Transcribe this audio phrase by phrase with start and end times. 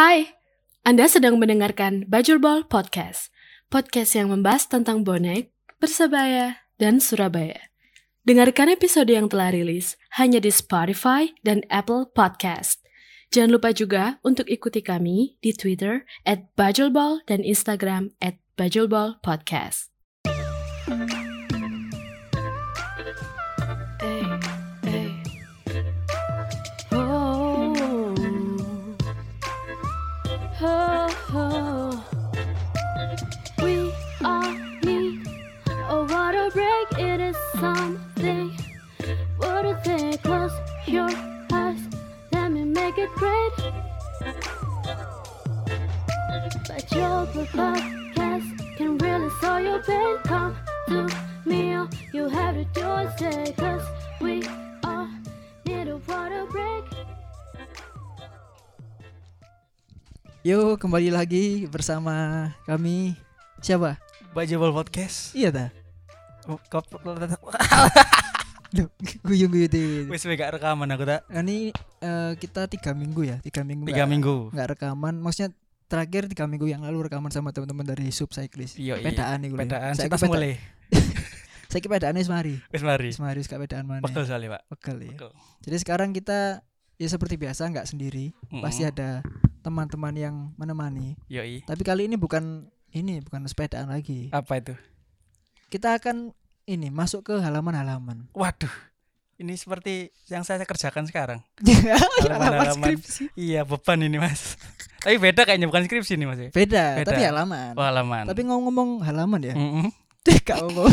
[0.00, 0.32] Hai,
[0.80, 3.28] Anda sedang mendengarkan Bajurbol Podcast.
[3.68, 7.68] Podcast yang membahas tentang bonek, Persebaya, dan Surabaya.
[8.24, 12.80] Dengarkan episode yang telah rilis hanya di Spotify dan Apple Podcast.
[13.28, 16.48] Jangan lupa juga untuk ikuti kami di Twitter at
[17.28, 18.40] dan Instagram at
[19.20, 19.92] Podcast.
[37.60, 38.56] It is something.
[39.36, 40.16] What a thing.
[40.24, 40.56] Close
[40.88, 41.12] your
[41.52, 41.80] eyes.
[42.32, 43.52] Let me make it great.
[46.64, 48.48] But your podcast
[48.80, 50.16] can really solve your pain.
[50.24, 50.56] Come
[50.88, 51.04] to
[51.44, 51.76] me.
[51.76, 53.84] All you have to do is say, cause
[54.24, 54.40] we
[54.84, 55.08] all
[55.68, 56.84] need a water break.
[60.40, 63.20] Yuk kembali lagi bersama kami
[63.60, 64.00] siapa?
[64.32, 65.36] Bajabal Podcast.
[65.36, 65.79] Iya ta?
[68.70, 70.06] Guyung guyung deh.
[70.06, 71.26] wis we gak rekaman aku tak.
[71.26, 73.82] Ini eh, kita tiga minggu ya, tiga minggu.
[73.84, 74.36] Tiga nggak- minggu.
[74.54, 75.14] nggak rekaman.
[75.18, 75.50] Maksudnya
[75.90, 78.78] terakhir tiga minggu yang lalu rekaman sama teman-teman dari Sub Cyclist.
[78.78, 79.10] Iya, iya.
[79.10, 79.58] Pedaan nih gue.
[79.58, 80.54] Pedaan Saya peda- mulai.
[81.70, 82.62] Saya kira pedaan wis mari.
[82.70, 83.08] Wis mari.
[83.08, 84.02] Wis mari wis gak pedaan mana.
[84.02, 84.62] Pegel sekali, Pak.
[84.70, 85.10] Pegel ya.
[85.62, 86.62] Jadi sekarang kita
[86.94, 88.30] ya seperti biasa nggak sendiri.
[88.46, 88.62] Mm-mm.
[88.62, 89.22] Pasti ada
[89.62, 91.18] teman-teman yang menemani.
[91.26, 91.62] Yoi.
[91.62, 94.30] Tapi kali ini bukan ini bukan sepedaan lagi.
[94.30, 94.74] Apa itu?
[95.70, 96.34] Kita akan
[96.70, 98.30] ini masuk ke halaman-halaman.
[98.30, 98.70] Waduh.
[99.36, 101.40] Ini seperti yang saya kerjakan sekarang.
[101.64, 102.76] halaman Halaman-halaman.
[102.92, 103.24] skripsi.
[103.34, 104.60] Iya, beban ini, Mas.
[105.00, 106.38] Tapi beda kayaknya bukan skripsi nih, Mas.
[106.38, 106.50] ya?
[106.52, 107.08] Beda, Beda.
[107.08, 107.72] tapi halaman.
[107.72, 108.24] Oh, halaman.
[108.28, 109.54] Tapi ngomong-ngomong halaman ya.
[109.56, 109.88] Mm-mm.
[110.44, 110.92] Gak ngomong.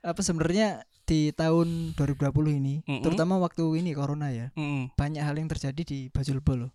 [0.00, 3.04] Apa sebenarnya di tahun 2020 ini, Mm-mm.
[3.04, 4.96] terutama waktu ini corona ya, Mm-mm.
[4.96, 6.70] banyak hal yang terjadi di Bajulbo loh.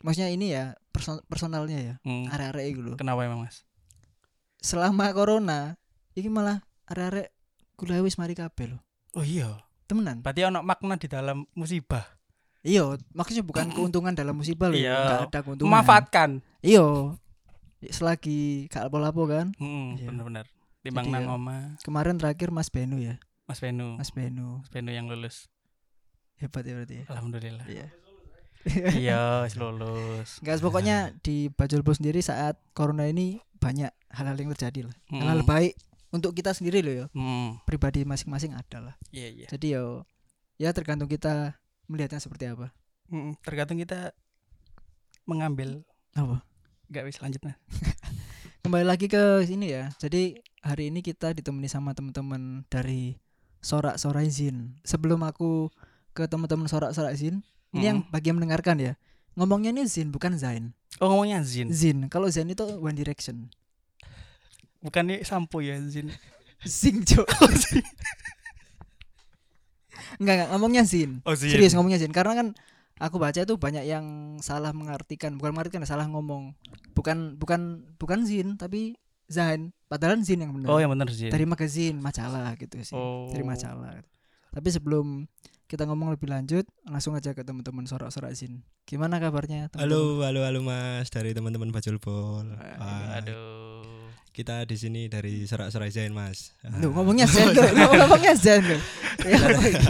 [0.00, 2.28] Maksudnya ini ya person- personalnya ya, Mm.
[2.28, 2.96] arek-arek itu loh.
[2.96, 3.64] Kenapa emang, Mas?
[4.60, 5.79] Selama corona,
[6.14, 7.30] ini malah arek-arek
[7.74, 8.80] kuliah wis mari kabeh loh.
[9.14, 9.62] Oh iya.
[9.86, 10.22] Temenan.
[10.22, 12.06] Berarti ono makna di dalam musibah.
[12.60, 14.78] Iya, maksudnya bukan keuntungan dalam musibah loh.
[14.78, 14.96] Iya.
[14.96, 15.70] Nggak ada keuntungan.
[15.70, 16.30] Memanfaatkan.
[16.60, 17.16] Iya.
[17.80, 19.46] Selagi gak apa-apa kan.
[19.56, 20.06] Mm, Iya.
[20.12, 20.46] bener-bener.
[20.80, 23.16] Timbang nang ya- oma Kemarin terakhir Mas Benu ya.
[23.48, 23.96] Mas Benu.
[23.96, 24.60] Mas Benu.
[24.60, 25.48] Mas Benu yang lulus.
[26.36, 27.04] Hebat ya berarti ya.
[27.08, 27.64] Alhamdulillah.
[27.66, 27.86] Iya.
[28.94, 29.20] iya,
[29.60, 30.40] lulus.
[30.40, 34.94] Guys, pokoknya di Bajulbo sendiri saat corona ini banyak hal-hal yang terjadi lah.
[35.08, 35.20] Mm.
[35.20, 35.72] Hal-hal baik
[36.10, 37.06] untuk kita sendiri loh ya.
[37.14, 37.62] Mm.
[37.64, 38.94] Pribadi masing-masing ada lah.
[39.10, 39.46] Iya, iya.
[39.48, 40.04] Jadi yo
[40.56, 41.56] ya tergantung kita
[41.86, 42.70] melihatnya seperti apa.
[43.08, 44.14] Mm, tergantung kita
[45.24, 45.82] mengambil
[46.12, 46.42] Apa?
[46.90, 47.54] nggak wis lanjut nah.
[48.62, 49.88] Kembali lagi ke sini ya.
[49.96, 53.16] Jadi hari ini kita ditemani sama teman-teman dari
[53.62, 54.76] Sorak Sorai Zin.
[54.84, 55.70] Sebelum aku
[56.12, 57.40] ke teman-teman Sorak Sorak Zin,
[57.72, 58.10] ini yang Mm.
[58.10, 58.92] bagi yang mendengarkan ya.
[59.38, 60.74] Ngomongnya ini Zin bukan Zain.
[60.98, 61.70] Oh ngomongnya Zin.
[61.70, 62.10] Zin.
[62.10, 63.48] Kalau Zain itu One Direction.
[64.80, 66.12] Bukan nih sampo ya Zin.
[66.64, 67.24] Zing cok.
[70.20, 71.24] enggak enggak ngomongnya Zin.
[71.24, 71.52] Oh Zin.
[71.52, 72.48] Serius ngomongnya Zin karena kan
[73.00, 76.52] aku baca itu banyak yang salah mengartikan, bukan mengartikan salah ngomong.
[76.92, 78.96] Bukan bukan bukan Zin tapi
[79.30, 79.72] Zain.
[79.88, 80.68] Padahal Zin yang benar.
[80.68, 81.32] Oh yang bener Zin.
[81.32, 82.96] Dari magazin, majalah gitu sih.
[82.96, 83.30] Oh.
[83.32, 84.02] Dari majalah.
[84.50, 85.24] Tapi sebelum
[85.70, 88.66] kita ngomong lebih lanjut, langsung aja ke teman-teman sorak-sorak Zin.
[88.82, 89.70] Gimana kabarnya?
[89.70, 89.86] teman-teman?
[89.86, 92.58] Halo, halo, halo Mas dari teman-teman Bajulbol.
[92.58, 93.86] Wah, Aduh.
[94.30, 96.54] Kita di sini dari Sorak-Sorak Zain Mas.
[96.62, 98.80] Duh, ngomongnya Zen tuh, ngomongnya Zen tuh.
[99.26, 99.82] Ya, apa ini?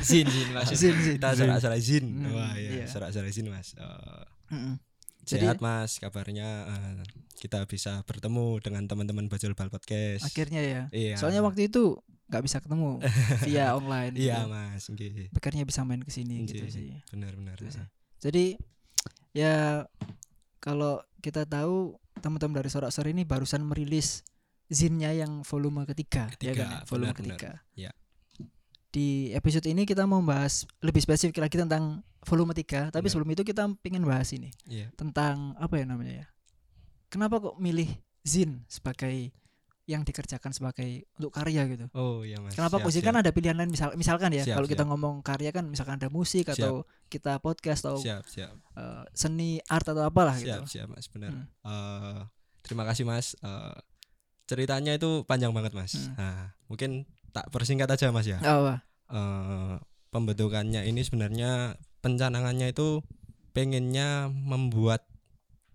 [0.00, 0.70] Zin, Zin Mas.
[0.70, 1.14] Zin, Zin.
[1.18, 2.04] Kita Sorak-Sorak Zin.
[2.06, 2.70] Hmm, Wah, iya.
[2.82, 3.74] iya, Sorak-Sorak Zin Mas.
[3.74, 4.74] Eh, Mm-mm.
[5.26, 6.46] Jadi- sehat Mas kabarnya.
[6.66, 7.02] Eh,
[7.38, 10.24] kita bisa bertemu dengan teman-teman Bajulbal Podcast.
[10.24, 10.82] Akhirnya ya.
[10.90, 11.14] Iya.
[11.18, 13.00] Soalnya waktu itu nggak bisa ketemu
[13.48, 14.12] via online.
[14.14, 14.52] Iya gitu.
[14.52, 15.32] Mas, nggih.
[15.32, 16.90] Akhirnya bisa main ke sini gitu Nggih, sih.
[17.10, 17.56] Benar-benar.
[17.56, 17.80] Gitu.
[18.20, 18.44] Jadi
[19.32, 19.84] ya
[20.58, 24.26] kalau kita tahu teman-teman dari Sorak Sorak ini barusan merilis
[24.68, 26.68] zinnya yang volume ketiga, ya Ketiga, kan?
[26.68, 26.78] ya?
[26.84, 27.50] Volume benar, ketiga.
[27.72, 27.90] Ya.
[28.88, 33.08] Di episode ini kita mau bahas lebih spesifik lagi tentang volume 3, tapi Benar.
[33.08, 34.92] sebelum itu kita pengen bahas ini Iya.
[34.96, 36.26] tentang apa ya namanya ya?
[37.08, 37.88] Kenapa kok milih
[38.20, 39.32] zin sebagai
[39.88, 41.88] yang dikerjakan sebagai untuk karya gitu?
[41.96, 42.52] Oh, iya Mas.
[42.52, 43.22] Kenapa Siap, kan siap.
[43.24, 44.90] ada pilihan lain misal misalkan ya Siap, kalau kita siap.
[44.92, 48.52] ngomong karya kan misalkan ada musik atau kita podcast atau Siap, siap.
[48.52, 50.62] eh, seni art atau apalah Siap, gitu.
[50.68, 51.32] siap Mas, benar.
[51.32, 51.48] Hmm.
[51.64, 52.20] Eh,
[52.60, 53.32] terima kasih Mas.
[53.40, 53.76] Eh,
[54.44, 55.96] ceritanya itu panjang banget Mas.
[55.96, 56.12] Hmm.
[56.20, 58.36] Nah, mungkin tak persingkat aja Mas ya.
[58.44, 58.84] Apa?
[59.08, 59.74] Eh,
[60.12, 63.00] pembentukannya ini sebenarnya pencanangannya itu
[63.56, 65.08] pengennya membuat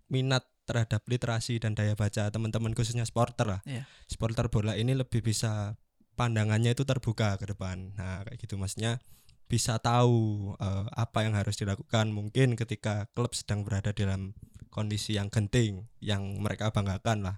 [0.05, 3.61] minat terhadap literasi dan daya baca teman-teman khususnya supporter lah.
[3.67, 3.83] Iya.
[4.07, 5.75] Supporter bola ini lebih bisa
[6.15, 7.95] pandangannya itu terbuka ke depan.
[7.97, 9.03] Nah, kayak gitu maksudnya
[9.51, 14.33] bisa tahu eh, apa yang harus dilakukan mungkin ketika klub sedang berada dalam
[14.73, 17.37] kondisi yang genting yang mereka banggakan lah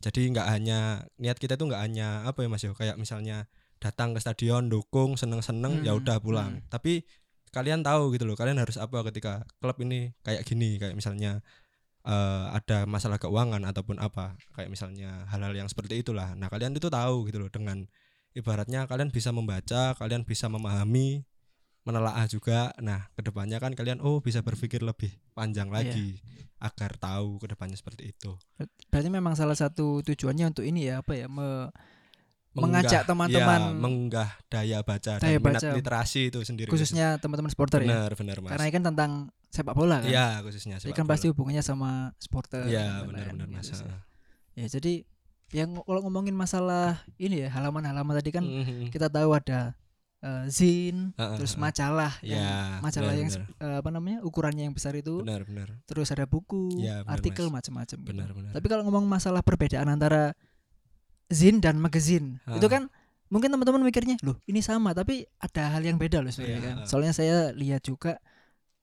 [0.00, 0.78] jadi nggak hanya
[1.18, 3.50] niat kita itu nggak hanya apa ya mas yo kayak misalnya
[3.82, 7.02] datang ke stadion dukung seneng seneng ya Hmm, udah pulang tapi
[7.50, 11.42] kalian tahu gitu loh kalian harus apa ketika klub ini kayak gini kayak misalnya
[12.06, 16.32] eh, ada masalah keuangan ataupun apa kayak misalnya hal-hal yang seperti itulah.
[16.36, 17.84] Nah kalian itu tahu gitu loh dengan
[18.32, 21.26] ibaratnya kalian bisa membaca kalian bisa memahami
[21.84, 22.70] menelaah juga.
[22.80, 26.20] Nah ke depannya kan kalian oh bisa berpikir lebih panjang lagi
[26.60, 28.36] agar tahu ke depannya seperti itu.
[28.92, 31.72] Berarti memang salah satu tujuannya untuk ini ya apa ya me-
[32.52, 35.70] Mengunggah- Mengajak teman-teman- ya, mengunggah daya baca Daya dan minat baca.
[35.72, 37.86] literasi itu sendiri khususnya teman-teman supporter ya.
[37.86, 39.10] benar benar mas Karena ini kan tentang
[39.46, 40.06] sepak bola kan.
[40.06, 41.32] Iya khususnya Jadi sepak kan pasti bola.
[41.32, 42.66] hubungannya sama supporter.
[42.66, 43.86] Dan benar-benar lain-lain mas gitu.
[44.52, 44.92] Ya jadi
[45.52, 48.90] yang kalau ngomongin masalah ini ya halaman-halaman tadi kan Mhm.
[48.90, 49.74] kita tahu ada
[50.20, 51.62] eh, zin, Heeh, terus heeh.
[51.62, 52.44] majalah Ya, yang
[52.80, 56.76] majalah yang benar, eh, apa namanya ukurannya yang besar itu, benar benar terus ada buku,
[56.76, 57.96] Ya, benar, artikel macam-macam.
[57.96, 58.04] gitu.
[58.06, 60.36] benar benar Tapi kalau ngomong masalah perbedaan antara
[61.30, 62.90] zin dan magazine, itu kan
[63.30, 66.76] mungkin teman-teman mikirnya, loh ini sama, tapi ada hal yang beda loh sebenarnya Iya, kan.
[66.90, 68.18] Soalnya saya lihat juga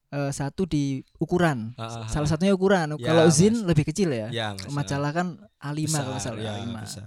[0.07, 2.31] eh, satu di ukuran, Ah, ah, salah ah.
[2.31, 2.95] satunya ukuran.
[2.95, 3.35] Ya, kalau Mas.
[3.35, 4.31] zin lebih kecil ya.
[4.31, 5.27] ya mas Majalah kan
[5.59, 6.77] A5 besar, kalau salah ya, A5.
[6.79, 7.05] besar.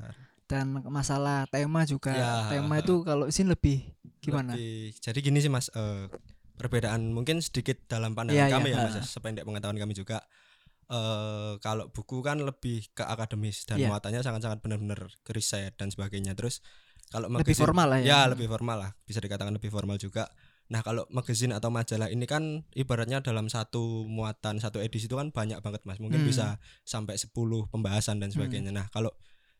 [0.50, 3.88] Dan masalah tema juga Ya, tema itu kalau zin lebih
[4.20, 4.52] gimana?
[4.52, 6.12] Lebih- jadi gini sih mas eh,
[6.60, 10.20] perbedaan mungkin sedikit dalam pandangan iya, kami ya mas ya, sependek pengetahuan kami juga
[10.90, 13.88] eh kalau buku kan lebih ke akademis dan Iya.
[13.88, 16.58] muatannya sangat-sangat benar-benar ke riset dan sebagainya terus
[17.08, 18.06] kalau Lebih magazine- formal lah ya.
[18.06, 20.26] ya lebih formal lah bisa dikatakan lebih formal juga
[20.66, 22.42] nah kalau magazine atau majalah ini kan
[22.72, 26.28] ibaratnya dalam satu muatan satu edisi itu kan banyak banget mas mungkin Hmm.
[26.28, 26.46] bisa
[26.84, 27.31] sampai 10
[27.66, 29.10] pembahasan dan sebagainya nah kalau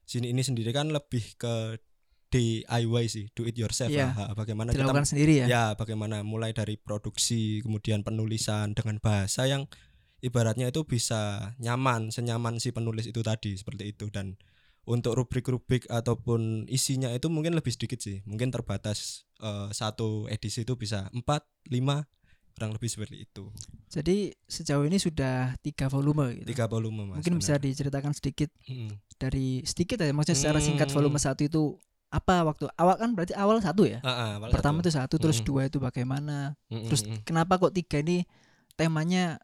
[0.05, 1.79] sini ini sendiri kan lebih ke
[2.29, 4.15] DIY sih do it yourself Iya.
[4.15, 5.47] lah bagaimana kita Dilakukan sendiri ya.
[5.47, 9.67] ya bagaimana mulai dari produksi kemudian penulisan dengan bahasa yang
[10.21, 11.21] ibaratnya itu bisa
[11.59, 14.37] nyaman senyaman si penulis itu tadi seperti itu dan
[14.83, 20.75] untuk rubrik-rubrik ataupun isinya itu mungkin lebih sedikit sih mungkin terbatas eh, satu edisi itu
[20.75, 21.25] bisa 4
[21.69, 22.05] 5
[22.51, 23.49] kurang lebih seperti itu
[23.89, 26.49] Jadi sejauh ini sudah tiga volume gitu.
[26.49, 27.65] tiga volume mas Mungkin bisa benar.
[27.67, 28.91] diceritakan sedikit Mm.
[29.17, 30.97] dari sedikit ya maksudnya secara singkat Hmm.
[30.97, 31.63] volume satu itu
[32.11, 34.83] apa waktu awal kan berarti awal satu ya Ah, ah, awal pertama satu.
[34.83, 35.47] itu satu terus Mm.
[35.47, 36.37] dua itu bagaimana
[36.69, 37.21] Mm, terus mm, mm.
[37.23, 38.27] kenapa kok tiga ini
[38.75, 39.39] temanya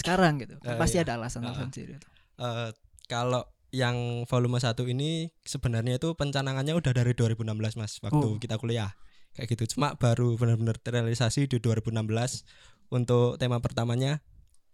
[0.00, 0.56] sekarang gitu.
[0.60, 1.04] Eh, pasti iya.
[1.04, 2.00] ada alasan-alasan sendiri
[2.36, 2.70] Eh,
[3.04, 8.36] kalau yang volume satu ini sebenarnya itu pencanangannya udah dari 2016 mas waktu Oh.
[8.36, 8.96] kita kuliah.
[9.30, 9.76] Kayak gitu.
[9.76, 12.42] Cuma baru benar-benar terrealisasi di 2016
[12.88, 14.18] untuk tema pertamanya.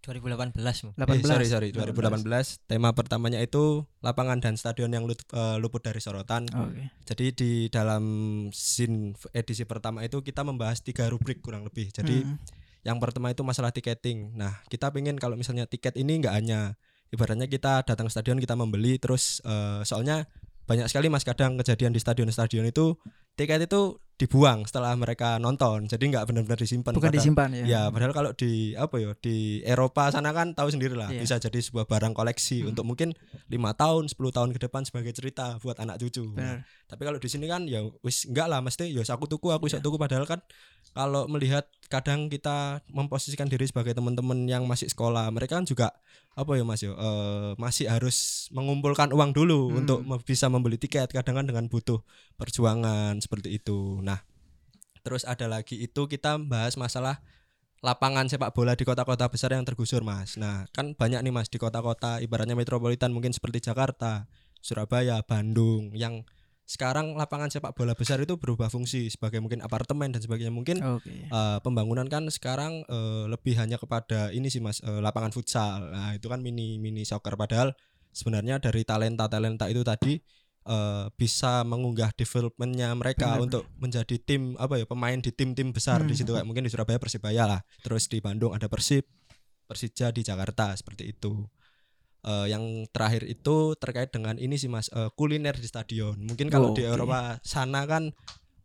[0.01, 0.55] 2018
[0.87, 0.91] Bu.
[0.95, 5.83] 18 eh, sorry sorry 2018 tema pertamanya itu lapangan dan stadion yang lut- eh, luput
[5.83, 6.47] dari sorotan.
[6.47, 6.95] Oke.
[7.05, 8.05] Jadi di dalam
[8.49, 11.91] scene edisi pertama itu kita membahas tiga rubrik kurang lebih.
[11.91, 12.39] Jadi Mm.
[12.87, 14.39] Yang pertama itu masalah tiketing.
[14.39, 16.79] Nah, kita pengen kalau misalnya tiket ini nggak hanya
[17.11, 20.31] ibaratnya kita datang ke stadion kita membeli terus eh, soalnya
[20.67, 22.99] banyak sekali mas kadang kejadian di stadion-stadion itu
[23.39, 27.83] tiket itu dibuang setelah mereka nonton jadi nggak benar-benar disimpan bukan Padahal- disimpan ya Ya,
[27.87, 31.21] padahal kalau di apa ya di Eropa sana kan tahu sendiri lah Iya.
[31.21, 32.73] bisa jadi sebuah barang koleksi Hmm.
[32.73, 33.13] untuk mungkin
[33.47, 36.33] lima tahun 10 tahun ke depan sebagai cerita buat anak cucu.
[36.33, 39.69] Nah, tapi kalau di sini kan ya wis enggak lah mesti ya aku tuku aku
[39.69, 40.41] bisa tuku padahal kan
[40.91, 45.93] kalau melihat kadang kita memposisikan diri sebagai teman-teman yang masih sekolah mereka kan juga
[46.33, 48.17] apa ya Mas yo eh, masih harus
[48.51, 49.79] mengumpulkan uang dulu Hmm.
[49.83, 52.01] untuk bisa membeli tiket kadang kan dengan butuh
[52.37, 54.01] perjuangan seperti itu.
[55.07, 57.23] Terus ada lagi itu kita bahas masalah
[57.79, 60.35] lapangan sepak bola di kota-kota besar yang tergusur Mas.
[60.35, 64.27] Nah, kan banyak nih Mas di kota-kota ibaratnya metropolitan mungkin seperti Jakarta,
[64.59, 66.27] Surabaya, Bandung yang
[66.67, 70.51] sekarang lapangan sepak bola besar itu berubah fungsi sebagai mungkin apartemen dan sebagainya.
[70.51, 75.31] Mungkin oke eh, pembangunan kan sekarang eh, lebih hanya kepada ini sih Mas, eh, lapangan
[75.31, 75.95] futsal.
[75.95, 77.71] Nah, itu kan mini mini soccer padahal
[78.11, 80.19] sebenarnya dari talenta-talenta itu tadi
[80.67, 86.03] eh, bisa mengunggah developmentnya mereka Benar, untuk menjadi tim apa ya pemain di tim-tim besar
[86.03, 86.11] Hmm.
[86.11, 87.61] di situ kayak mungkin di Surabaya Persibaya lah.
[87.81, 89.07] Terus di Bandung ada Persib,
[89.65, 91.47] Persija di Jakarta seperti itu.
[92.27, 96.19] Eh, yang terakhir itu terkait dengan ini sih Mas eh, kuliner di stadion.
[96.19, 96.91] Mungkin Oh, kalau di oke.
[96.99, 98.11] Eropa sana kan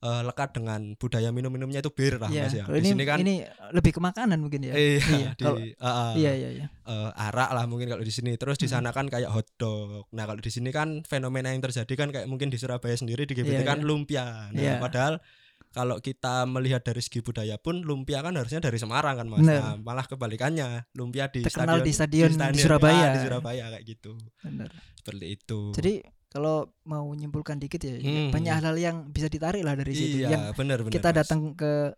[0.01, 2.65] eh, lekat dengan budaya minum-minumnya itu bir lah Iya, Mas ya.
[2.65, 3.35] Di ini sini kan ini
[3.71, 7.49] lebih ke makanan mungkin ya Iya, Iya, di kalau- ah, iya iya iya eh, arak
[7.51, 8.33] lah mungkin kalau di sini.
[8.33, 8.77] Terus di Hmm.
[8.77, 10.09] sana kan kayak hotdog.
[10.11, 13.33] Nah, kalau di sini kan fenomena yang terjadi kan kayak mungkin di Surabaya sendiri di
[13.33, 13.85] GBT Iya, kan iya.
[13.85, 14.25] lumpia.
[14.49, 14.73] Nah, Iya.
[14.77, 15.21] padahal
[15.69, 19.39] kalau kita melihat dari segi budaya pun lumpia kan harusnya dari Semarang kan Mas.
[19.39, 19.61] Bener.
[19.61, 20.91] Nah, malah kebalikannya.
[20.91, 22.99] Lumpia di Terkenal stadion di stadion di stadion- Surabaya.
[22.99, 24.11] ah, di Surabaya kayak gitu.
[24.41, 25.59] benar Seperti itu.
[25.71, 25.93] jadi
[26.31, 28.31] kalau mau menyimpulkan dikit ya Hmm.
[28.31, 30.93] banyak hal-hal yang bisa ditarik lah dari situ iya, yang benar benar.
[30.93, 31.17] kita Mas.
[31.17, 31.91] datang ke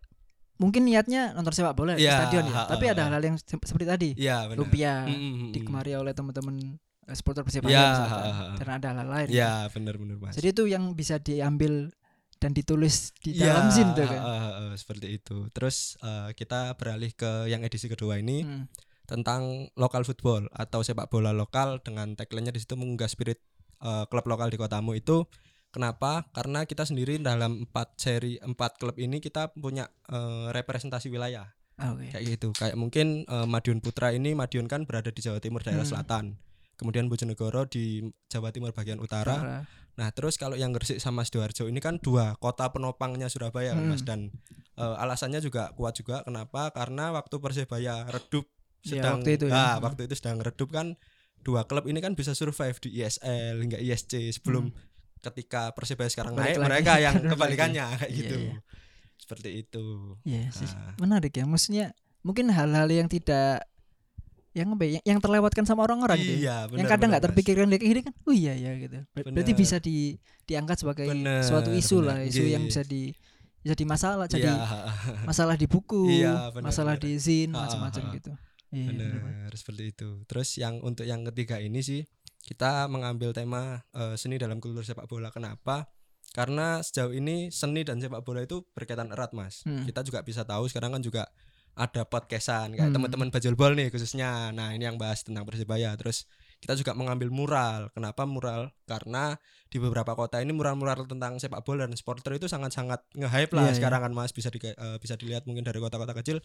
[0.54, 3.06] mungkin niatnya nonton sepak bola di Iya, stadion ya, ha, tapi ha, ada ha.
[3.08, 4.58] hal-hal yang se- seperti tadi, Iya benar.
[4.60, 6.56] lumpia Mm, mm, mm, digemari oleh teman-teman
[7.04, 8.10] eh, supporter Persebaya Iya, misalkan.
[8.10, 8.54] ha, ha, ha.
[8.56, 9.28] dan ada hal lain.
[9.28, 10.34] Iya benar benar mas.
[10.34, 11.90] Jadi itu yang bisa diambil
[12.36, 14.20] dan ditulis di Iya, dalam zin tuh kan.
[14.74, 15.46] seperti itu.
[15.50, 18.66] Terus eh, kita beralih ke yang edisi kedua ini Hmm.
[19.04, 19.42] tentang
[19.74, 23.36] lokal football atau sepak bola lokal dengan tagline-nya di situ mengunggah spirit
[23.84, 25.28] eh, klub lokal di kotamu itu
[25.68, 26.24] kenapa?
[26.30, 32.10] Karena kita sendiri dalam empat seri empat klub ini kita punya eh, representasi wilayah Oke.
[32.10, 32.48] kayak gitu.
[32.52, 35.92] Kayak mungkin eh, Madiun Putra ini Madiun kan berada di Jawa Timur daerah Hmm.
[35.92, 36.24] selatan.
[36.74, 39.36] Kemudian Bojonegoro di Jawa Timur bagian utara.
[39.36, 39.58] Utara.
[39.94, 43.90] Nah, terus kalau yang Gresik sama Sidoarjo ini kan dua kota penopangnya Surabaya, Hmm.
[43.90, 44.02] Mas.
[44.02, 44.34] Dan
[44.74, 46.22] eh, alasannya juga kuat juga.
[46.22, 46.70] Kenapa?
[46.70, 48.50] Karena waktu Persebaya redup
[48.82, 49.54] Iya, sedang waktu itu ya.
[49.54, 49.86] ah, Hmm.
[49.86, 50.98] waktu itu sedang redup kan
[51.44, 54.72] dua klub ini kan bisa survive di ISL hingga ISC sebelum
[55.20, 56.40] ketika Persebaya sekarang Hmm.
[56.40, 56.68] Balik naik lagi.
[56.70, 58.36] mereka yang Balik kebalikannya kayak Iya, gitu.
[58.38, 58.56] iya.
[59.14, 59.84] Seperti itu.
[60.22, 60.68] Iya sih.
[60.68, 60.92] Ah.
[60.98, 61.44] Menarik ya.
[61.44, 61.86] Maksudnya
[62.20, 63.64] mungkin hal-hal yang tidak
[64.54, 66.38] yang ya, yang, yang terlewatkan sama orang-orang gitu.
[66.38, 66.64] ya.
[66.64, 68.14] Iya, yang kadang nggak terpikirkan kayak gini kan.
[68.22, 69.02] Oh iya ya gitu.
[69.10, 69.60] Ber- Berarti Benar.
[69.60, 72.30] bisa di diangkat sebagai Benar, suatu isu lah, benar.
[72.30, 72.70] isu yang Iya.
[72.70, 73.02] bisa di
[73.64, 77.02] jadi masalah, jadi Iya, masalah di buku, Iya, benar, masalah benar.
[77.02, 78.30] di zin, Ha, ha, macam-macam gitu.
[78.74, 78.86] Iya.
[78.90, 79.30] benar, Pak.
[79.30, 80.08] Benar, seperti itu.
[80.26, 82.02] Terus yang untuk yang ketiga ini sih
[82.40, 85.30] kita mengambil tema eh, seni dalam kultur sepak bola.
[85.30, 85.88] Kenapa?
[86.30, 89.62] Karena sejauh ini seni dan sepak bola itu berkaitan erat, Mas.
[89.62, 89.86] Hmm.
[89.86, 91.30] Kita juga bisa tahu sekarang kan juga
[91.74, 92.94] ada podcastan kayak Hmm.
[92.94, 94.50] teman-teman Bajul Bol nih khususnya.
[94.50, 95.94] Nah, ini yang bahas tentang Persebaya.
[95.94, 96.26] Terus
[96.58, 97.90] kita juga mengambil mural.
[97.90, 98.70] Kenapa mural?
[98.84, 99.34] Karena
[99.68, 103.70] di beberapa kota ini mural-mural tentang sepak bola dan supporter itu sangat-sangat nge-hype lah Iya,
[103.70, 103.76] iya.
[103.76, 106.38] sekarang kan Mas bisa di, eh, bisa dilihat mungkin dari kota-kota kecil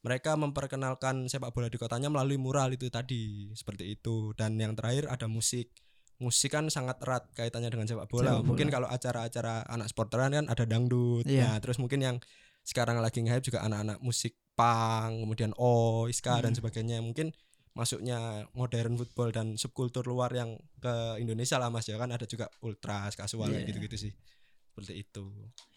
[0.00, 5.06] mereka memperkenalkan sepak bola di kotanya melalui mural itu tadi seperti itu dan yang terakhir
[5.06, 5.72] ada musik
[6.16, 8.48] musik kan sangat erat kaitannya dengan sepak bola Sepak bola.
[8.48, 11.44] mungkin kalau acara-acara anak sporteran kan ada dangdut Iya.
[11.44, 12.16] nah terus mungkin yang
[12.62, 16.58] sekarang lagi nge-hype juga anak-anak musik punk kemudian oi ska dan Hmm.
[16.58, 17.30] sebagainya mungkin
[17.72, 22.48] masuknya modern football dan subkultur luar yang ke Indonesia lah mas ya kan ada juga
[22.60, 23.68] ultras kasual Iya.
[23.68, 24.12] gitu-gitu sih
[24.66, 25.24] seperti itu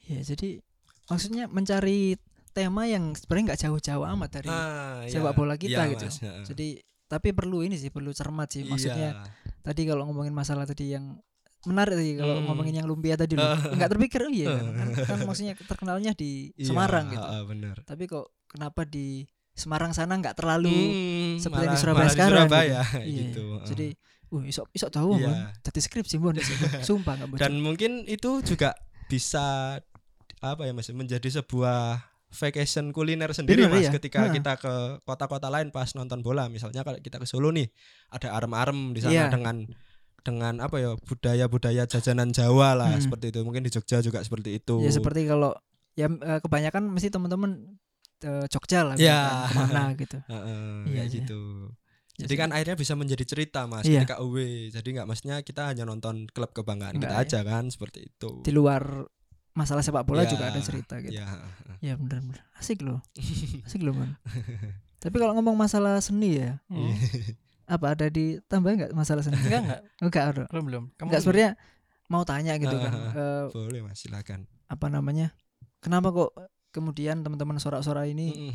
[0.07, 0.63] Ya, jadi
[1.05, 2.15] maksudnya mencari
[2.59, 5.37] tema yang sebenarnya nggak jauh-jauh amat dari Ah, sepak iya.
[5.37, 6.05] bola kita Iya, gitu.
[6.05, 6.43] Mas, heeh.
[6.45, 6.67] Jadi
[7.05, 8.63] tapi perlu ini sih, perlu cermat sih.
[8.63, 9.31] Maksudnya Iya.
[9.61, 11.15] tadi kalau ngomongin masalah tadi yang
[11.61, 12.45] menarik tadi kalau Hmm.
[12.45, 13.51] ngomongin yang lumpia tadi loh.
[13.73, 17.27] nggak terpikir oh iya kan, kan, kan maksudnya terkenalnya di Iya, Semarang gitu.
[17.45, 22.07] bener Tapi kok kenapa di Semarang sana nggak terlalu Hmm, seperti di malah- Surabaya malah
[22.07, 23.19] di sekarang Surabaya, Iya.
[23.25, 23.45] gitu.
[23.65, 23.87] Jadi
[24.29, 25.25] uh isok isok tahu Iya.
[25.25, 25.35] Mon.
[25.59, 26.35] Jadi skripsi Mon.
[26.81, 27.41] Sumpah nggak bocor.
[27.41, 28.71] dan mungkin itu juga
[29.07, 29.75] bisa
[30.39, 33.91] apa ya mas menjadi sebuah vacation kuliner sendiri Bener, mas iya.
[33.91, 34.37] ketika Heeh.
[34.37, 37.67] kita ke kota-kota lain pas nonton bola misalnya kalau kita ke Solo nih
[38.09, 39.27] ada arem-arem di sana Iya.
[39.29, 39.65] dengan
[40.19, 43.01] dengan apa ya budaya-budaya jajanan Jawa lah Hmm.
[43.01, 45.55] seperti itu mungkin di Jogja juga seperti itu Ya seperti kalau
[45.93, 47.79] ya eh, kebanyakan mesti teman-teman
[48.19, 49.15] eh, Jogja lah Iya.
[49.15, 50.17] misalkan, ke mana gitu.
[50.21, 50.39] Iya,
[50.85, 51.03] kayak iya.
[51.07, 51.41] gitu
[52.19, 54.03] Ya, Jadi kan akhirnya bisa menjadi cerita mas Iya.
[54.03, 54.67] ketika away.
[54.67, 57.23] Jadi nggak maksudnya kita hanya nonton klub kebanggaan Nggak, kita ya.
[57.23, 58.43] aja kan seperti itu.
[58.43, 59.07] di luar
[59.51, 61.15] masalah sepak bola Ya, juga ada cerita gitu.
[61.15, 61.27] Ya.
[61.79, 62.41] Ya benar benar.
[62.55, 62.99] Asik loh.
[63.67, 64.15] Asik loh, Man.
[65.03, 66.91] Tapi kalau ngomong masalah seni ya, Hmm.
[67.65, 69.37] apa ada ditambah nggak masalah seni?
[69.37, 70.43] Enggak enggak, Enggak ada.
[70.49, 70.83] belum belum.
[70.93, 71.51] Kamu Enggak sebenarnya
[72.07, 72.91] mau tanya gitu kan.
[73.15, 74.43] Eh, Boleh mas silakan.
[74.65, 75.31] apa namanya?
[75.79, 76.31] Kenapa kok
[76.69, 78.53] kemudian teman-teman sorak-sorak ini Mm-mm.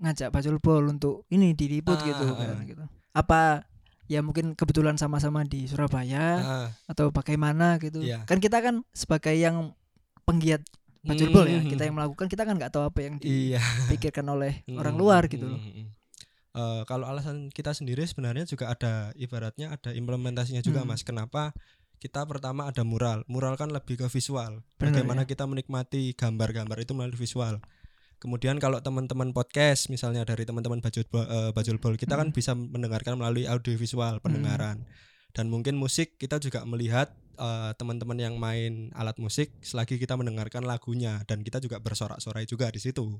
[0.00, 2.64] ngajak Bacul Bol untuk ini diliput Ah, gitu ah, kan ah.
[2.64, 2.84] gitu.
[3.12, 3.40] Apa
[4.04, 8.00] ya mungkin kebetulan sama-sama di Surabaya Ah, atau bagaimana gitu.
[8.00, 8.24] Iya.
[8.24, 9.76] Kan kita kan sebagai yang
[10.24, 10.60] penggiat
[11.00, 13.60] Bacul Bol ya, kita yang melakukan kita kan nggak tahu apa yang Iya.
[13.86, 15.60] dipikirkan oleh orang Mm, luar gitu loh.
[16.54, 20.88] Eh, kalau alasan kita sendiri sebenarnya juga ada ibaratnya ada implementasinya juga Hmm.
[20.88, 21.02] mas.
[21.02, 21.52] Kenapa?
[21.98, 23.20] Kita pertama ada mural.
[23.26, 24.64] Mural kan lebih ke visual.
[24.76, 25.28] Benar, Bagaimana ya.
[25.28, 27.60] kita menikmati gambar-gambar itu melalui visual.
[28.16, 32.36] Kemudian kalau teman-teman podcast misalnya dari teman-teman Bajul Bol, eh, Bajul Bol, kita kan Hmm.
[32.36, 34.88] bisa mendengarkan melalui audiovisual pendengaran.
[35.34, 40.62] Dan mungkin musik kita juga melihat eh, teman-teman yang main alat musik selagi kita mendengarkan
[40.62, 43.18] lagunya dan kita juga bersorak-sorai juga di situ.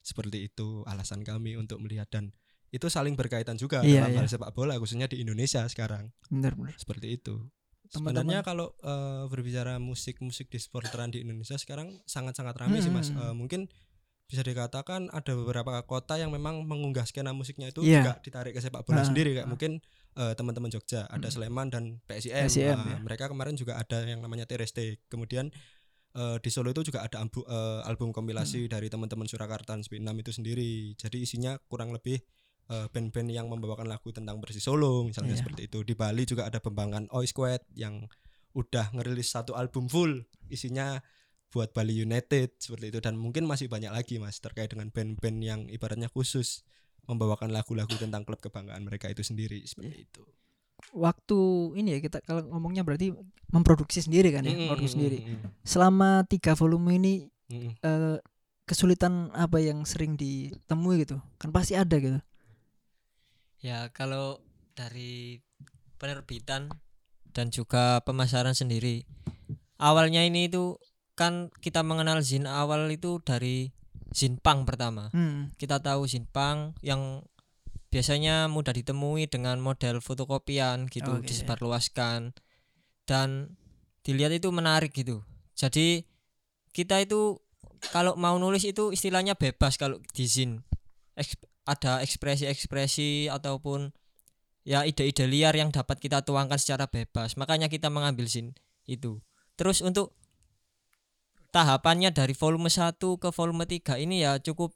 [0.00, 2.32] Seperti itu alasan kami untuk melihat dan
[2.70, 4.18] itu saling berkaitan juga Iya, dalam iya.
[4.18, 6.74] hal sepak bola khususnya di Indonesia sekarang Bener bener.
[6.74, 7.36] seperti itu.
[7.90, 13.10] Teman-teman- Sebenarnya kalau eh, berbicara musik-musik di sporteran di Indonesia sekarang sangat-sangat ramai sih Mas.
[13.10, 13.18] Hmm.
[13.20, 13.66] Eh, mungkin
[14.24, 17.98] bisa dikatakan ada beberapa kota yang memang mengunggah skena musiknya itu Iya.
[18.00, 19.50] juga ditarik ke sepak bola Ah, sendiri kayak ah.
[19.50, 21.34] mungkin eh, teman-teman Jogja, ada Hmm.
[21.36, 22.34] Sleman dan PSIM.
[22.34, 22.98] PSIM, Ah, ya.
[22.98, 24.98] Mereka kemarin juga ada yang namanya Tereste.
[25.06, 25.50] Kemudian
[26.10, 28.70] eh, di Solo itu juga ada ambu- eh, album kompilasi Hmm.
[28.72, 30.70] dari teman-teman Surakarta dan 6 itu sendiri.
[30.94, 32.18] Jadi isinya kurang lebih
[32.66, 35.42] eh, band-band yang membawakan lagu tentang Persis Solo misalnya Iya.
[35.42, 35.82] seperti itu.
[35.82, 38.06] Di Bali juga ada Bembangan Oi Squad yang
[38.50, 41.02] udah ngerilis satu album full isinya
[41.48, 45.60] buat Bali United seperti itu dan mungkin masih banyak lagi mas terkait dengan band-band yang
[45.66, 46.62] ibaratnya khusus
[47.08, 50.22] membawakan lagu-lagu tentang klub kebanggaan mereka itu sendiri seperti itu.
[50.96, 51.38] Waktu
[51.76, 53.12] ini ya kita kalau ngomongnya berarti
[53.52, 55.18] memproduksi sendiri kan ya, Mm, produksi mm, sendiri.
[55.20, 57.14] mm, Selama tiga volume ini
[57.52, 57.72] mm, mm.
[57.84, 58.16] eh,
[58.64, 61.20] kesulitan apa yang sering ditemui gitu?
[61.36, 62.18] Kan pasti ada gitu.
[63.60, 64.40] Ya kalau
[64.72, 65.44] dari
[66.00, 66.72] penerbitan
[67.36, 69.04] dan juga pemasaran sendiri.
[69.76, 70.80] Awalnya ini itu
[71.12, 73.68] kan kita mengenal zin awal itu dari
[74.10, 75.08] zin pang pertama.
[75.14, 75.54] Hmm.
[75.56, 77.22] Kita tahu zin pang yang
[77.90, 81.26] biasanya mudah ditemui dengan model fotokopian gitu Oke.
[81.26, 82.38] disebarluaskan
[83.06, 83.58] dan
[84.06, 85.26] dilihat itu menarik gitu.
[85.58, 86.06] Jadi
[86.70, 87.42] kita itu
[87.90, 90.62] kalau mau nulis itu istilahnya bebas kalau di zin.
[91.18, 93.94] Eks- ada ekspresi-ekspresi ataupun
[94.66, 97.34] ya ide-ide liar yang dapat kita tuangkan secara bebas.
[97.34, 98.54] Makanya kita mengambil zin
[98.86, 99.18] itu.
[99.58, 100.16] Terus untuk
[101.50, 104.72] tahapannya dari volume 1 ke volume 3 ini ya cukup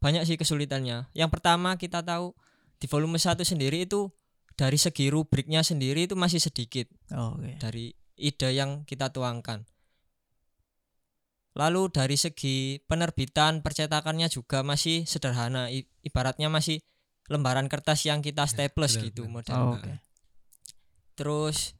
[0.00, 1.08] banyak sih kesulitannya.
[1.12, 2.32] Yang pertama kita tahu
[2.76, 4.08] di volume 1 sendiri itu
[4.56, 7.60] dari segi rubriknya sendiri itu masih sedikit Oh, Oke.
[7.60, 9.68] dari ide yang kita tuangkan.
[11.56, 16.84] Lalu dari segi penerbitan percetakannya juga masih sederhana, I- ibaratnya masih
[17.28, 19.34] lembaran kertas yang kita staples benar, gitu benar.
[19.40, 19.56] model.
[19.56, 19.92] Oh, Oke.
[21.16, 21.75] Terus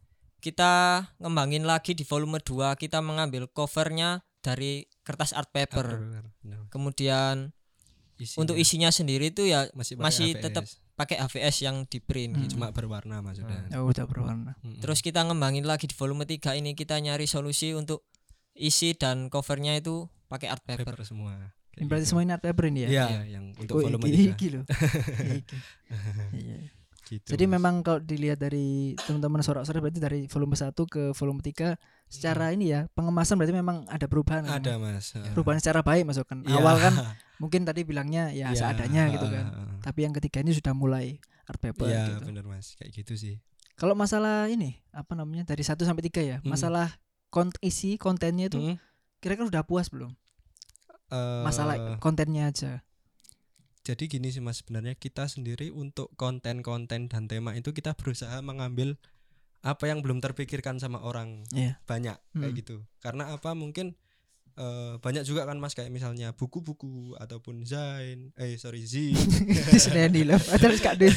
[0.46, 0.72] kita
[1.18, 4.72] ngembangin lagi di volume 2 kita mengambil covernya dari
[5.02, 5.98] kertas art paper.
[5.98, 6.58] Benar, benar.
[6.68, 7.50] Kemudian
[8.16, 10.94] Isinya untuk isinya sendiri itu ya masih, masih pakai tetap AVS.
[10.94, 12.40] pakai HVS yang di print Hmm.
[12.40, 12.50] gitu.
[12.54, 13.68] cuma berwarna mas udah.
[13.76, 14.56] Oh, udah berwarna.
[14.56, 14.80] Mm, mm.
[14.80, 18.06] Terus kita ngembangin lagi di volume 3 ini kita nyari solusi untuk
[18.54, 20.86] isi dan covernya itu pakai art paper.
[20.86, 21.52] paper semua.
[21.74, 22.88] Ini berarti semua ini art paper ini ya?
[22.88, 23.20] Iya, Iya.
[23.30, 24.32] yang untuk Oh, volume iki, 3.
[24.32, 24.64] iki loh.
[25.42, 25.56] Iki.
[26.32, 26.56] Iya.
[27.06, 27.54] Gitu, Jadi Mas.
[27.54, 28.66] memang kalau dilihat dari
[28.98, 33.86] teman-teman sorak-sorak berarti dari volume 1 ke volume 3 secara ini ya pengemasan berarti memang
[33.86, 34.42] ada perubahan.
[34.42, 34.58] memang.
[34.58, 35.14] ada mas.
[35.30, 36.42] Perubahan secara baik masukkan.
[36.42, 36.58] Iya.
[36.58, 36.94] Awal kan
[37.42, 39.46] mungkin tadi bilangnya ya Iya, seadanya gitu kan.
[39.80, 42.26] Tapi yang ketiga ini sudah mulai art paper Iya gitu.
[42.26, 43.38] benar mas kayak gitu sih.
[43.74, 46.50] Kalau masalah ini apa namanya dari 1 sampai 3 ya, Mm.
[46.50, 48.76] masalah kont isi kontennya itu Mm,
[49.20, 50.10] kira-kira udah puas belum?
[51.06, 52.82] eh, Masalah kontennya aja.
[53.86, 58.98] Jadi gini sih mas sebenarnya kita sendiri untuk konten-konten dan tema itu kita berusaha mengambil
[59.62, 61.78] apa yang belum terpikirkan sama orang Iya.
[61.84, 62.56] banyak kayak Hmm.
[62.56, 63.94] gitu karena apa mungkin
[64.56, 69.12] eh, banyak juga kan mas kayak misalnya buku-buku ataupun zain eh sorry zin.
[70.62, 71.12] Terus Kak Des.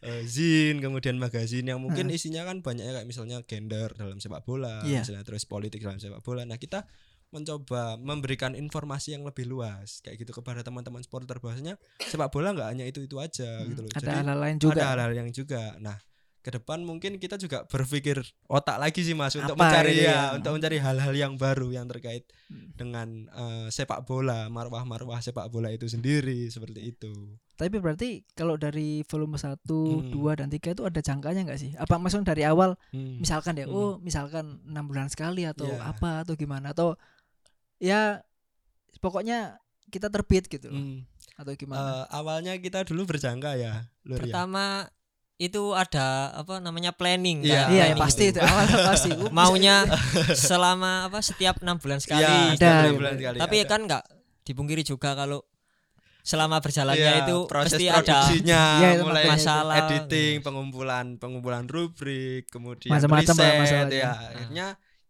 [0.00, 2.16] Eh, zin kemudian magazin yang mungkin Heeh.
[2.16, 5.02] isinya kan banyaknya kayak misalnya gender dalam sepak bola Iya.
[5.02, 6.88] misalnya terus politik dalam sepak bola nah kita
[7.30, 12.68] mencoba memberikan informasi yang lebih luas kayak gitu kepada teman-teman supporter bahwasanya sepak bola nggak
[12.68, 14.72] hanya itu itu aja gitu loh Hmm, Ada jadi hal lain juga.
[14.74, 15.98] ada hal-hal yang juga nah
[16.38, 20.14] ke depan mungkin kita juga berpikir otak lagi sih mas untuk Apa mencari gitu ya
[20.14, 20.20] ya?
[20.32, 22.72] untuk mencari hal-hal yang baru yang terkait Hmm.
[22.72, 27.12] dengan eh, sepak bola marwah-marwah sepak bola itu sendiri seperti itu
[27.52, 30.08] Tapi berarti kalau dari volume 1, Hmm.
[30.08, 31.74] 2 dan 3 itu ada jangkanya nggak sih?
[31.74, 33.18] Apa maksudnya dari awal Hmm.
[33.18, 33.74] misalkan ya, Hmm.
[33.74, 35.90] oh misalkan enam bulan sekali atau Iya.
[35.90, 36.94] apa atau gimana atau
[37.78, 38.22] ya
[38.98, 40.98] pokoknya kita terbit gitu loh, Hmm.
[41.34, 41.80] atau gimana?
[41.80, 44.28] Eh, awalnya kita dulu berjangka ya, Lur, ya?
[44.28, 44.84] Pertama
[45.36, 47.68] itu ada apa namanya planning Iya, kan?
[47.70, 48.30] iya ya, Planning pasti itu.
[48.34, 49.10] itu awal pasti.
[49.38, 49.76] Maunya
[50.34, 52.94] selama apa setiap enam bulan sekali Iya, Ada, gitu.
[52.96, 53.68] bulan sekali tapi ada.
[53.68, 54.04] kan nggak
[54.42, 55.40] dipungkiri juga kalau
[56.20, 61.64] selama berjalannya Iya, itu proses pasti ada produksinya, Iya, itu mulai masalah editing, pengumpulan pengumpulan
[61.64, 63.94] rubrik, kemudian Macam-macam masalahnya.
[63.94, 64.12] ya.
[64.12, 64.66] Akhirnya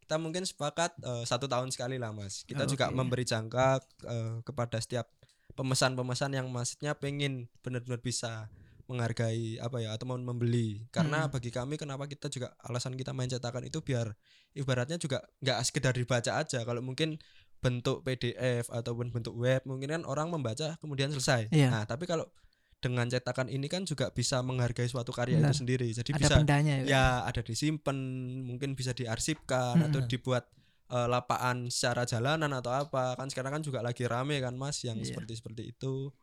[0.09, 2.41] kita mungkin sepakat eh, satu tahun sekali lah mas.
[2.43, 2.97] Kita juga Oke.
[2.97, 3.77] memberi jangka
[4.09, 5.05] eh, kepada setiap
[5.53, 8.49] pemesan-pemesan yang maksudnya pengen benar-benar bisa
[8.89, 11.31] menghargai apa ya atau mau membeli karena Hmm.
[11.31, 14.17] bagi kami kenapa kita juga alasan kita main cetakan itu biar
[14.55, 17.21] ibaratnya juga nggak sekedar dibaca aja kalau mungkin
[17.61, 21.69] bentuk PDF ataupun bentuk web mungkin kan orang membaca kemudian selesai Iya.
[21.69, 22.33] nah tapi kalau
[22.79, 25.51] dengan cetakan ini kan juga bisa menghargai suatu karya Benar.
[25.51, 26.85] itu sendiri jadi ada bisa bendanya ya.
[26.87, 27.97] ya ada disimpan
[28.41, 30.07] mungkin bisa diarsipkan atau Hmm.
[30.07, 30.47] dibuat
[30.89, 34.97] eh, lapaan secara jalanan atau apa kan sekarang kan juga lagi rame kan mas yang
[34.97, 35.11] Iya.
[35.11, 36.15] seperti seperti itu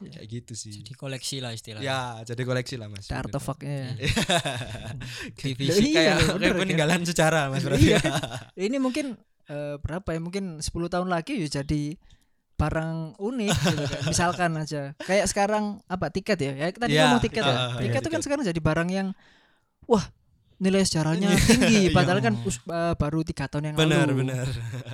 [0.00, 0.16] Iya.
[0.16, 3.94] kayak gitu sih jadi koleksi lah istilahnya ya jadi koleksi lah mas artefaknya.
[3.94, 4.08] ya.
[5.34, 5.92] Divisi.
[5.92, 6.62] Iya, kayak bener kayak kan?
[6.62, 8.00] peninggalan sejarah mas berarti Iya?
[8.66, 10.20] Ini mungkin eh, berapa ya?
[10.22, 11.98] Mungkin 10 tahun lagi ya jadi
[12.54, 14.00] barang unik gitu kan.
[14.10, 14.82] Misalkan aja.
[14.98, 16.52] Kayak sekarang apa tiket ya?
[16.54, 17.48] Ya tadi Iya, ngomong tiket ya.
[17.48, 18.24] ah, ah, tiket iya, itu kan tiket.
[18.24, 19.08] sekarang jadi barang yang
[19.84, 20.04] wah
[20.56, 21.38] nilai sejarahnya Iya.
[21.40, 21.92] tinggi Iya.
[21.92, 24.46] padahal kan us- eh, baru tiga tahun yang benar lalu benar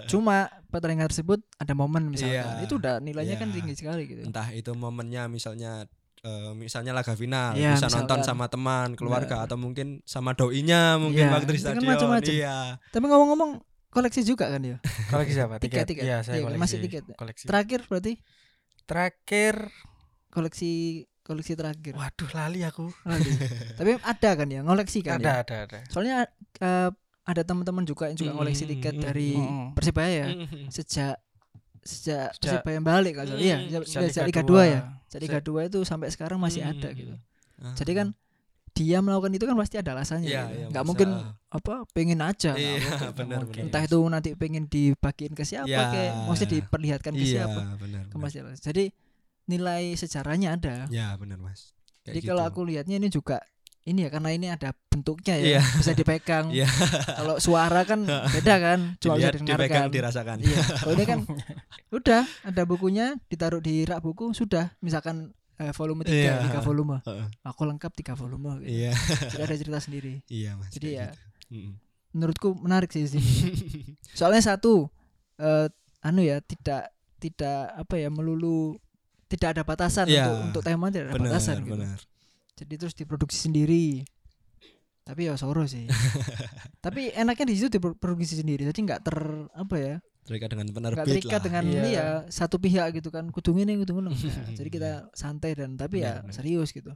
[0.06, 2.64] cuma pertandingan tersebut ada momen misalkan Iya.
[2.64, 3.54] itu udah nilainya kan Iya.
[3.54, 5.84] tinggi sekali gitu entah itu momennya misalnya
[6.20, 8.24] eh, misalnya laga final Iya, bisa nonton misalkan.
[8.24, 9.46] sama teman keluarga Benar.
[9.46, 12.32] atau mungkin sama doinya mungkin Iya, waktu di itu kan stadion macam-macam.
[12.32, 12.56] iya
[12.88, 13.50] tapi ngomong-ngomong
[13.90, 15.58] koleksi juga kan ya Koleksi siapa?
[15.58, 16.02] Tiket, Tiket.
[16.02, 16.60] Iya, saya Iya, koleksi.
[16.60, 17.04] masih tiket.
[17.12, 17.44] Koleksi.
[17.44, 18.12] terakhir berarti
[18.84, 19.54] Terakhir
[20.28, 20.72] koleksi
[21.20, 22.90] koleksi terakhir waduh lali aku.
[23.04, 23.34] Aduh.
[23.76, 25.34] tapi ada kan ya ngoleksi kan Ada, ya?
[25.40, 25.78] ada, ada.
[25.86, 26.26] soalnya
[26.56, 26.90] eh,
[27.22, 29.66] ada teman-teman juga yang juga Mm, ngoleksi mm, tiket mm, dari mm.
[29.72, 30.66] Persibaya ya Mm.
[30.68, 31.14] sejak
[31.80, 35.20] sejak Sejak- Persibaya balik kan iya Mm, sejak, Sejak sejak Liga Liga 2 ya sejak
[35.20, 37.14] Liga 2 itu sampai sekarang masih Mm, ada mm, gitu
[37.60, 37.74] Ah.
[37.76, 38.08] jadi kan
[38.80, 40.56] dia melakukan itu kan pasti ada alasannya Iya, gitu.
[40.56, 41.08] iya, nggak mungkin
[41.48, 43.52] apa pengen aja Iya, mungkin, benar, mungkin.
[43.52, 43.64] benar.
[43.68, 45.84] entah itu nanti pengen dibagiin ke siapa Iya.
[45.86, 47.60] kayak maksudnya diperlihatkan ke iya, siapa.
[48.14, 48.58] Mas Jalas.
[48.58, 48.88] jadi
[49.44, 51.76] nilai sejarahnya ada Ya, benar, Mas.
[52.00, 52.50] Kayak jadi kalau gitu.
[52.50, 53.38] aku lihatnya ini juga
[53.82, 55.62] ini ya karena ini ada bentuknya ya Iya.
[55.76, 56.68] bisa dipegang Iya.
[57.14, 60.36] kalau suara kan beda kan cuma bisa dipegang, dirasakan.
[60.38, 61.18] iya kalau ini kan
[61.98, 66.34] udah ada bukunya ditaruh di rak buku sudah misalkan eh, volume 3 Iya.
[66.42, 67.26] tiga volume Heeh.
[67.42, 68.72] aku lengkap tiga volume gitu.
[68.72, 68.92] Iya,
[69.28, 70.72] jadi ada cerita sendiri iya, Mas.
[70.72, 71.20] Jadi ya, gitu.
[71.52, 71.72] Mm-mm.
[72.10, 73.22] menurutku menarik sih sini
[74.18, 74.88] soalnya satu
[75.36, 75.68] eh,
[76.00, 76.88] anu ya tidak
[77.20, 78.80] tidak apa ya melulu
[79.28, 80.26] tidak ada batasan Iya.
[80.26, 81.70] untuk untuk tema tidak ada benar, batasan gitu.
[81.76, 81.98] benar.
[82.56, 84.02] jadi terus diproduksi sendiri
[85.00, 85.86] tapi ya soro sih
[86.84, 89.16] tapi enaknya di situ diproduksi sendiri jadi nggak ter
[89.52, 91.44] apa ya Terikat dengan penerbit terikat lah.
[91.44, 91.74] dengan Iya.
[91.76, 95.74] ini ya satu pihak gitu kan kudu ini kudu ngono Nah, jadi kita santai dan
[95.74, 96.92] tapi ya serius gitu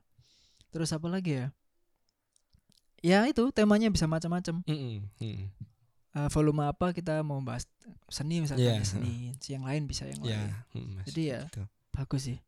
[0.70, 1.46] terus apa lagi ya
[3.00, 4.64] ya itu temanya bisa macam-macam.
[4.64, 5.04] Eh,
[6.30, 7.66] volume apa kita mau bahas
[8.06, 8.86] seni misalnya Iya.
[8.86, 11.02] seni yang lain bisa yang Ya, lain mm.
[11.10, 11.62] Jadi ya, Gitu.
[11.90, 12.38] bagus sih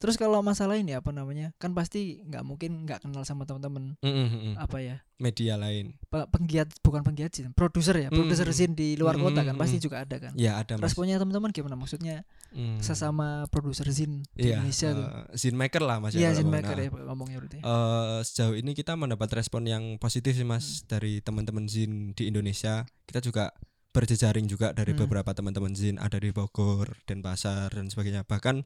[0.00, 4.26] terus kalau masalah ini apa namanya kan pasti nggak mungkin nggak kenal sama teman-teman Mm-mm,
[4.26, 4.54] mm-mm.
[4.56, 5.92] apa ya media lain.
[6.02, 9.40] pe- penggiat bukan penggiat sih produser ya Mm, produser mm, scene di luar mm, kota
[9.40, 9.82] mm, kan pasti mm.
[9.82, 12.80] juga ada kan Ya, ada responnya teman-teman gimana maksudnya Mm.
[12.80, 16.12] sesama produser scene di Iya, Indonesia tuh eh, scene maker lah Mas.
[16.12, 16.50] ya iya mau.
[16.50, 20.56] maker Nah, ya ngomongnya berarti eh, sejauh ini kita mendapat respon yang positif sih Hmm.
[20.56, 23.52] mas dari teman-teman zin di Indonesia kita juga
[23.90, 25.04] berjejaring juga dari Hmm.
[25.04, 28.64] beberapa teman-teman zin ada di Bogor Denpasar dan sebagainya bahkan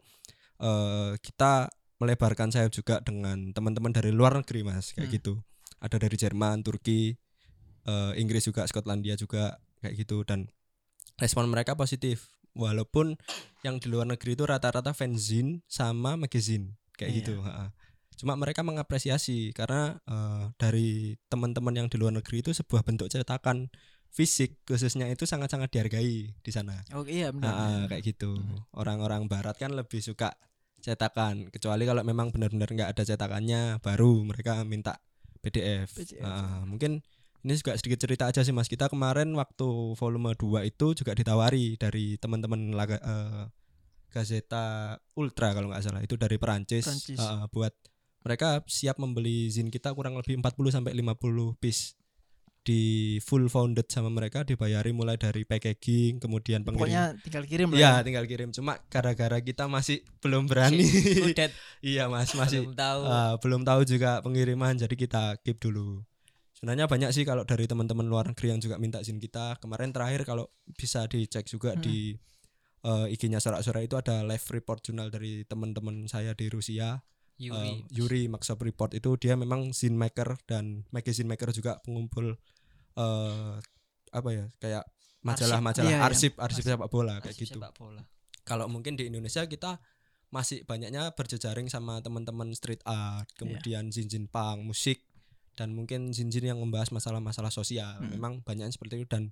[0.59, 5.17] eh, kita melebarkan sayap juga dengan teman-teman dari luar negeri mas kayak Hmm.
[5.17, 5.33] gitu.
[5.79, 7.17] Ada dari Jerman Turki
[7.85, 10.25] eh, Inggris juga Skotlandia juga kayak gitu.
[10.25, 10.49] Dan
[11.17, 12.33] respon mereka positif.
[12.55, 13.19] Walaupun
[13.61, 17.19] yang di luar negeri itu rata-rata fanzine sama magazine kayak Iya.
[17.21, 17.35] gitu
[18.15, 23.67] cuma mereka mengapresiasi karena eh, dari teman-teman yang di luar negeri itu sebuah bentuk cetakan
[24.15, 26.79] fisik khususnya itu sangat-sangat dihargai di sana.
[26.95, 27.91] Oh iya benar.
[27.91, 28.39] Kayak gitu.
[28.39, 28.63] Hmm.
[28.79, 30.39] orang-orang barat kan lebih suka
[30.79, 35.03] cetakan kecuali kalau memang benar-benar nggak ada cetakannya baru mereka minta
[35.43, 36.23] PDF, PDF.
[36.23, 37.03] Ha, mungkin
[37.45, 38.71] ini juga sedikit cerita aja sih mas.
[38.71, 43.45] Kita kemarin waktu volume 2 itu juga ditawari dari teman-teman laga eh,
[44.15, 46.01] Gazeta Ultra kalau nggak salah.
[46.07, 47.19] Itu dari Perancis, Perancis.
[47.19, 47.75] Ha, buat
[48.25, 51.99] mereka siap membeli zin kita kurang lebih 40 sampai 50 piece
[52.65, 52.81] di
[53.21, 57.91] full founded sama mereka dibayari mulai dari packaging kemudian pengiriman pokoknya tinggal kirim lah Iya,
[57.93, 58.01] ya.
[58.01, 58.49] tinggal kirim.
[58.51, 60.89] Cuma gara-gara kita masih belum berani.
[61.85, 66.01] Iya, Mas, masih belum tahu ah, belum tahu juga pengiriman jadi kita keep dulu.
[66.57, 69.61] Sebenarnya banyak sih kalau dari teman-teman luar negeri yang juga minta izin kita.
[69.61, 71.85] Kemarin terakhir kalau bisa dicek juga Hmm.
[71.85, 72.17] di
[72.81, 77.01] eh, IG-nya Sorak-Sorak itu ada live report jurnal dari teman-teman saya di Rusia.
[77.35, 82.39] Yuri Eh, Yuri Maxop Report itu dia memang zine maker dan magazine maker juga pengumpul
[82.95, 83.55] eh
[84.15, 84.85] apa ya kayak
[85.25, 86.07] majalah-majalah Iya, iya.
[86.07, 88.03] arsip arsip sepak bola kayak Arsip gitu sepak bola
[88.45, 89.81] kalau mungkin di Indonesia kita
[90.35, 93.37] masih banyaknya berjejaring sama teman-teman street art, Iya.
[93.39, 95.07] kemudian zin-zin punk, musik
[95.55, 98.03] dan mungkin zin-zin yang membahas masalah-masalah sosial.
[98.03, 98.11] Hmm.
[98.11, 99.31] Memang banyaknya seperti itu dan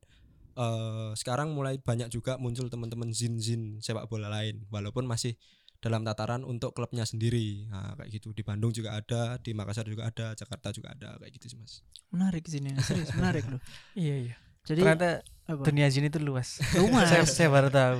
[0.54, 5.34] eh, sekarang mulai banyak juga muncul teman-teman zin-zin sepak bola lain walaupun masih
[5.82, 7.66] dalam tataran untuk klubnya sendiri.
[7.66, 8.30] Nah, kayak gitu.
[8.30, 11.82] Di Bandung juga ada, di Makassar juga ada, Jakarta juga ada kayak gitu sih, Mas.
[12.08, 13.56] menarik sini serius menarik loh
[13.96, 14.34] Iya, iya.
[14.62, 15.08] jadi Ternyata
[15.48, 16.60] apa dunia jin itu luas.
[16.76, 17.98] luas saya, saya baru tahu.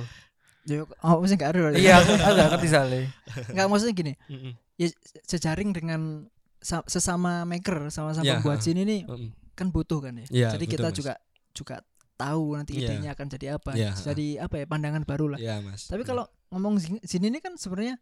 [0.63, 2.99] Ya, oh maksudnya nggak ada iya, aku aku gak ngerti soalnya.
[3.51, 4.13] nggak maksudnya gini
[4.73, 4.87] ya
[5.23, 6.31] sejaring dengan
[6.63, 8.63] sa- sesama maker sama-sama Ya, pembuat ha.
[8.63, 9.29] scene ini Mm-mm.
[9.53, 10.25] kan butuh kan ya.
[10.31, 10.95] Iya, Jadi betul, kita Mas.
[10.95, 11.13] juga
[11.51, 11.75] juga
[12.15, 12.95] tahu nanti Iya.
[12.95, 13.71] idenya akan jadi apa.
[13.73, 15.39] Iya, Jadi apa ya pandangan baru lah.
[15.41, 15.89] Iya, Mas.
[15.89, 17.97] Tapi kalau ngomong zin- zine ini kan sebenarnya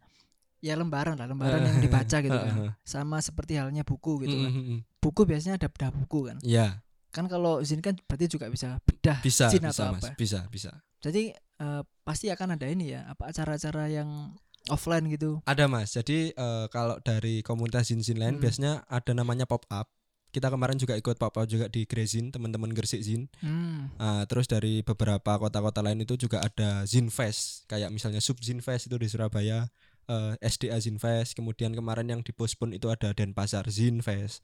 [0.61, 2.75] ya lembaran lah, lembaran yang dibaca gitu kan.
[2.83, 4.51] Sama seperti halnya buku gitu kan.
[4.51, 4.77] Mm-mm.
[4.99, 6.37] Buku biasanya ada bedah buku kan.
[6.43, 10.03] Iya, Kan kalau zin kan berarti juga bisa bedah bisa, zin bisa, atau Mas.
[10.05, 10.09] apa.
[10.15, 10.71] Bisa, bisa.
[11.01, 14.31] Jadi eh, pasti akan ada ini ya, apa acara-acara yang
[14.69, 15.41] offline gitu.
[15.43, 15.91] Ada mas.
[15.91, 18.43] Jadi eh, kalau dari komunitas zin-zin lain Hmm.
[18.45, 19.89] biasanya ada namanya pop up.
[20.31, 23.27] Kita kemarin juga ikut up juga di Grezin, teman-teman Gresik Zin.
[23.43, 23.91] Hmm.
[23.99, 28.63] Ah, terus dari beberapa kota-kota lain itu juga ada Zin Fest, kayak misalnya Sub Zin
[28.63, 29.67] Fest itu di Surabaya,
[30.07, 31.35] eh, SDA Zin Fest.
[31.35, 34.41] Kemudian kemarin yang dipospon itu ada Denpasar Zin Fest.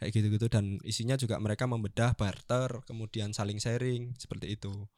[0.00, 4.88] kayak gitu-gitu dan isinya juga mereka membedah barter kemudian saling sharing seperti itu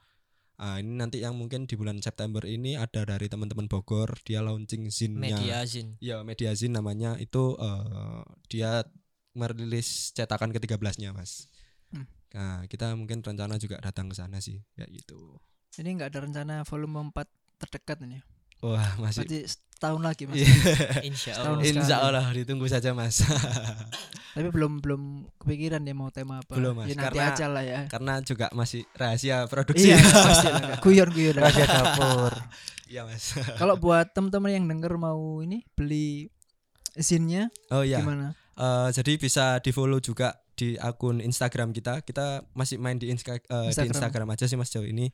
[0.63, 4.95] Ah, ini nanti yang mungkin di bulan September ini ada dari teman-teman Bogor dia launching
[4.95, 8.87] zinnya media zin ya media zin namanya itu eh, dia
[9.33, 11.49] merilis cetakan ke-13 nya mas
[11.89, 12.09] Hmm.
[12.33, 15.37] nah kita mungkin rencana juga datang ke sana sih kayak gitu
[15.77, 17.21] Ini nggak ada rencana volume 4
[17.59, 18.17] terdekat ini.
[18.17, 18.23] ya?
[18.63, 20.37] wah masih Berarti setahun lagi Mas.
[20.39, 20.49] Iya.
[21.11, 21.61] insya Allah.
[21.61, 23.21] Insya Allah ditunggu saja mas
[24.33, 25.03] Tapi belum belum
[25.37, 26.57] kepikiran ya mau tema apa.
[26.57, 26.89] Belum, Mas.
[26.89, 27.81] Ya nanti Karena- aja lah ya.
[27.85, 30.49] karena juga masih rahasia produksi Iya, pasti.
[30.81, 31.37] Guyon-guyon.
[31.37, 32.33] Rahasia dapur.
[32.89, 36.33] Iya mas Kalau buat teman-teman yang denger mau ini beli
[36.95, 38.33] zinnya oh iya gimana?
[38.53, 43.41] Eh, jadi bisa di follow juga di akun Instagram kita kita masih main di, Insta-
[43.41, 43.97] eh, di Instagram.
[43.97, 45.09] Instagram aja sih mas jauh ini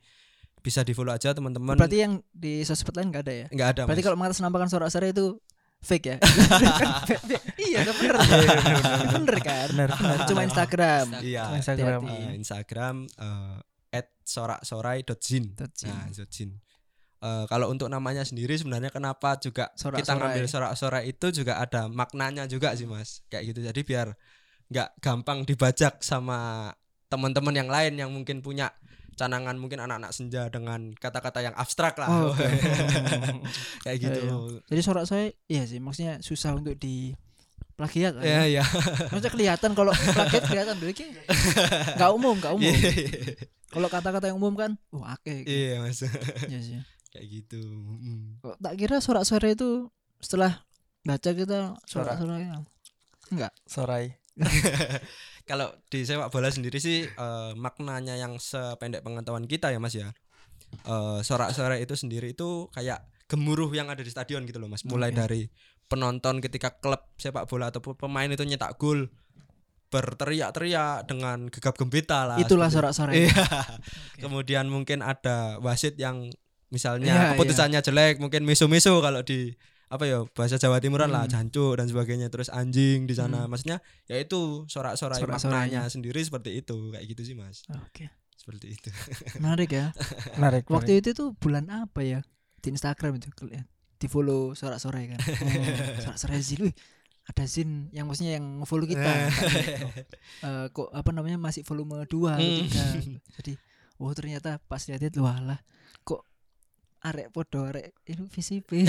[0.58, 3.46] bisa di follow aja teman-teman Berarti yang di sosmed lain nggak ada ya?
[3.48, 5.38] nggak ada Berarti mas kalau mengatasnamakan suara sore itu
[5.78, 6.16] fake ya?
[7.70, 8.14] iya, kan bener.
[9.14, 9.66] bener kan?
[9.70, 10.18] Bener, bener.
[10.26, 11.06] Cuma Instagram.
[11.22, 12.00] iya Instagram.
[12.10, 13.56] Eh, Instagram eh,
[13.94, 15.94] at sorak-sorai.zin Dot zin.
[15.94, 16.50] Nah, Zojin.
[17.18, 19.98] Eh, kalau untuk namanya sendiri sebenarnya kenapa juga Sorak-sorai.
[19.98, 23.26] kita ngambil sorak-sorai itu juga ada maknanya juga sih Mas.
[23.26, 23.60] Kayak gitu.
[23.66, 24.06] Jadi biar
[24.70, 26.70] nggak gampang dibajak sama
[27.08, 28.70] teman-teman yang lain yang mungkin punya
[29.18, 32.06] canangan mungkin anak-anak senja dengan kata-kata yang abstrak lah.
[32.06, 32.46] Oh, oke.
[33.84, 34.20] Kayak gitu.
[34.70, 37.18] Jadi sorak saya iya sih maksudnya susah untuk di
[37.74, 38.62] plagiat Iya, ya.
[38.62, 38.64] iya.
[39.10, 40.90] Maksudnya kelihatan kalau plagiat kelihatan dulu
[41.98, 42.74] nggak umum, nggak umum.
[43.68, 45.44] Kalau kata-kata yang umum kan, wah akeh.
[45.44, 45.50] gitu.
[45.50, 46.00] Iya, Mas.
[46.46, 46.78] Iya sih.
[47.08, 47.60] Kayak gitu.
[47.64, 48.44] Mm.
[48.44, 49.88] Kok tak kira sorak sore itu
[50.20, 50.64] setelah
[51.06, 52.46] baca kita sorak sore
[53.32, 53.52] enggak.
[53.64, 54.12] Sorai.
[55.48, 60.12] Kalau di sepak bola sendiri sih eh, maknanya yang sependek pengetahuan kita ya Mas ya.
[60.84, 64.84] Eh, sorak-sorai itu sendiri itu kayak gemuruh yang ada di stadion gitu loh Mas.
[64.84, 65.16] Mulai Oke.
[65.16, 65.42] dari
[65.88, 69.08] penonton ketika klub sepak bola ataupun pemain itu nyetak gol
[69.88, 72.36] berteriak-teriak dengan gegap gempita lah.
[72.36, 73.12] Itulah seperti- sorak sore.
[73.24, 73.44] Iya.
[74.20, 76.28] Kemudian mungkin ada wasit yang
[76.68, 79.56] misalnya Iya, keputusannya jelek, mungkin miso-miso kalau di
[79.88, 81.32] apa ya bahasa Jawa Timuran lah, Hmm.
[81.48, 83.44] jancuk dan sebagainya, terus anjing di sana.
[83.44, 83.50] Hmm.
[83.50, 87.64] Maksudnya ya itu sorak-sorai maknanya sendiri seperti itu, kayak gitu sih Mas.
[87.72, 88.12] Oke.
[88.36, 88.88] Seperti itu.
[89.42, 89.90] Menarik ya.
[90.36, 90.68] Menarik.
[90.68, 92.20] Waktu itu tuh bulan apa ya?
[92.58, 93.64] Di Instagram itu kalian
[93.98, 95.18] di follow sorak sore kan.
[96.04, 96.62] Sorak sore zin.
[96.62, 96.74] Wih,
[97.24, 99.02] ada zin yang maksudnya yang follow kita.
[99.02, 99.30] Eh.
[100.46, 102.68] Eh, kok apa namanya masih volume 2 atau Hmm.
[103.18, 103.40] 3.
[103.40, 103.52] Jadi
[103.98, 105.58] oh ternyata pas lihat itu walah
[106.98, 108.84] arek podo arek itu VCP.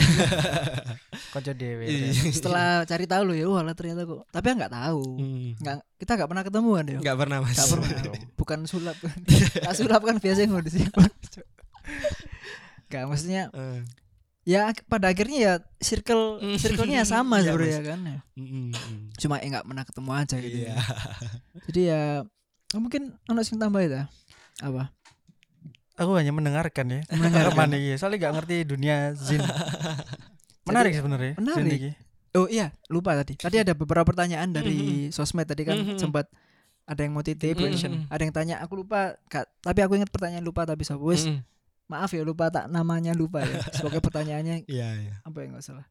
[1.30, 1.86] Kocok dewe.
[2.34, 4.26] Setelah cari tahu loh ya walah ternyata kok.
[4.28, 5.04] Tapi kan nggak tahu.
[5.18, 5.50] Hmm.
[5.58, 6.98] Nggak kita nggak pernah ketemu kan ya.
[7.00, 7.54] Enggak pernah Mas.
[7.54, 7.90] Nggak pernah.
[8.36, 8.98] Bukan sulap.
[9.62, 10.84] Nah, sulap kan biasanya ngomong sih.
[12.90, 13.86] Gak maksudnya Eh,
[14.48, 16.58] ya pada akhirnya ya circle Hmm.
[16.58, 18.20] circle-nya sama sebenarnya kan ya.
[18.34, 19.00] mm, mm, mm.
[19.16, 20.58] Cuma ya nggak pernah ketemu aja gitu.
[20.66, 20.76] Iya.
[21.70, 22.04] Jadi ya
[22.74, 24.02] mungkin ono sing tambah itu
[24.60, 24.90] apa?
[26.00, 27.00] Aku hanya mendengarkan ya.
[27.12, 27.68] Mendengarkan.
[27.70, 28.00] Iki.
[28.00, 29.44] Soalnya gak ngerti dunia zin.
[30.68, 31.34] Menarik sebenarnya.
[31.36, 31.82] zin menarik.
[32.30, 33.36] Oh iya, lupa tadi.
[33.36, 35.98] Tadi ada beberapa pertanyaan dari sosmed tadi kan Mhm.
[35.98, 36.30] sempat
[36.86, 38.06] ada yang mau titip, Mhm.
[38.08, 41.42] ada yang tanya aku lupa, Kak, tapi aku ingat pertanyaan lupa tapi wis Mm,
[41.86, 43.50] maaf ya lupa tak namanya lupa ya.
[43.78, 45.14] Sebagai pertanyaannya Iya, iya.
[45.22, 45.86] apa ya nggak salah.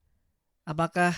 [0.62, 1.11] Apakah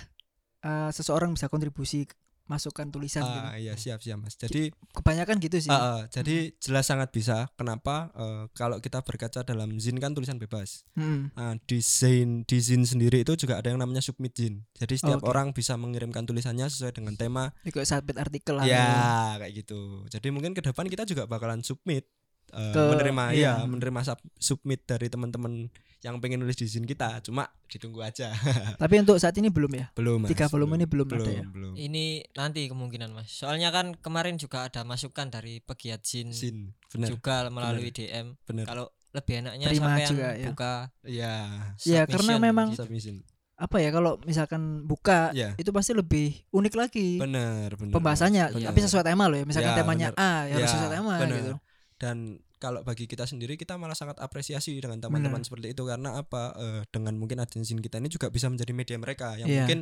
[0.61, 2.05] eh, seseorang bisa kontribusi
[2.51, 3.39] masukan tulisan gitu?
[3.47, 4.35] Ah, iya siap siap Mas.
[4.35, 5.71] Jadi Kebanyakan gitu sih.
[5.71, 7.47] Ah, ah, jadi jelas sangat bisa.
[7.55, 8.11] Kenapa?
[8.19, 10.83] Eh, kalau kita berkaca dalam zin kan tulisan bebas.
[10.99, 11.31] Hmm.
[11.39, 14.67] Nah, di zin di zin sendiri itu juga ada yang namanya submit zin.
[14.75, 15.31] Jadi setiap Oke.
[15.31, 17.55] orang bisa mengirimkan tulisannya sesuai dengan tema.
[17.63, 18.67] Kayak submit artikel lah.
[18.67, 20.03] Ya, kayak gitu.
[20.11, 22.11] Jadi mungkin ke depan kita juga bakalan submit
[22.51, 23.53] eh, Ke- menerima iya.
[23.57, 27.21] ya, menerima sub- submit dari teman-teman yang pengen nulis di zin kita.
[27.21, 28.33] Cuma ditunggu aja.
[28.81, 29.87] Tapi untuk saat ini belum ya.
[29.93, 30.31] belum, Mas.
[30.31, 31.45] Tiga volume ini belum ada belum, ya?
[31.47, 31.73] belum.
[31.77, 37.09] ini nanti kemungkinan mas soalnya kan kemarin juga ada masukan dari pegiat zin Zin, benar,
[37.09, 38.65] juga melalui DM benar.
[38.65, 40.47] kalau lebih enaknya Terima sampean juga, ya.
[40.49, 41.35] buka Iya,
[41.83, 42.83] Ya karena memang gitu.
[42.83, 43.21] submission.
[43.55, 45.53] apa ya kalau misalkan buka Iya.
[45.55, 47.93] itu pasti lebih unik lagi Benar, benar.
[47.93, 48.69] pembahasannya Benar.
[48.73, 51.37] tapi sesuai tema loh ya misalkan Ya, temanya A ya harus Ya, sesuai tema benar.
[51.37, 51.55] gitu
[52.01, 55.47] dan kalau bagi kita sendiri kita malah sangat apresiasi dengan teman-teman Benar.
[55.47, 59.37] seperti itu karena apa eh, dengan mungkin agensi kita ini juga bisa menjadi media mereka
[59.37, 59.65] yang Iya.
[59.69, 59.81] mungkin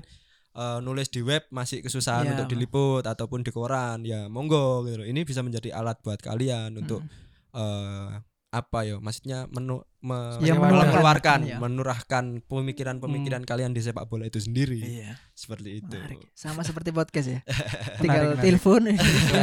[0.54, 2.32] eh, nulis di web masih kesusahan Iya.
[2.34, 5.06] untuk diliput ataupun di koran ya monggo gitu loh.
[5.06, 7.06] ini bisa menjadi alat buat kalian untuk
[7.54, 8.08] eh,
[8.48, 10.88] apa ya maksudnya menu me- Ya, menurahkan.
[10.88, 11.56] mengeluarkan Iya.
[11.58, 14.80] menurahkan pemikiran-pemikiran kalian di sepak bola itu sendiri.
[14.80, 15.20] Iya.
[15.32, 15.92] Seperti itu.
[15.92, 16.32] Menarik.
[16.32, 17.40] Sama seperti podcast ya.
[17.44, 18.42] Menarik, tinggal menarik.
[18.42, 18.82] telepon.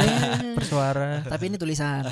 [0.58, 1.22] Bersuara.
[1.24, 2.02] tapi ini tulisan.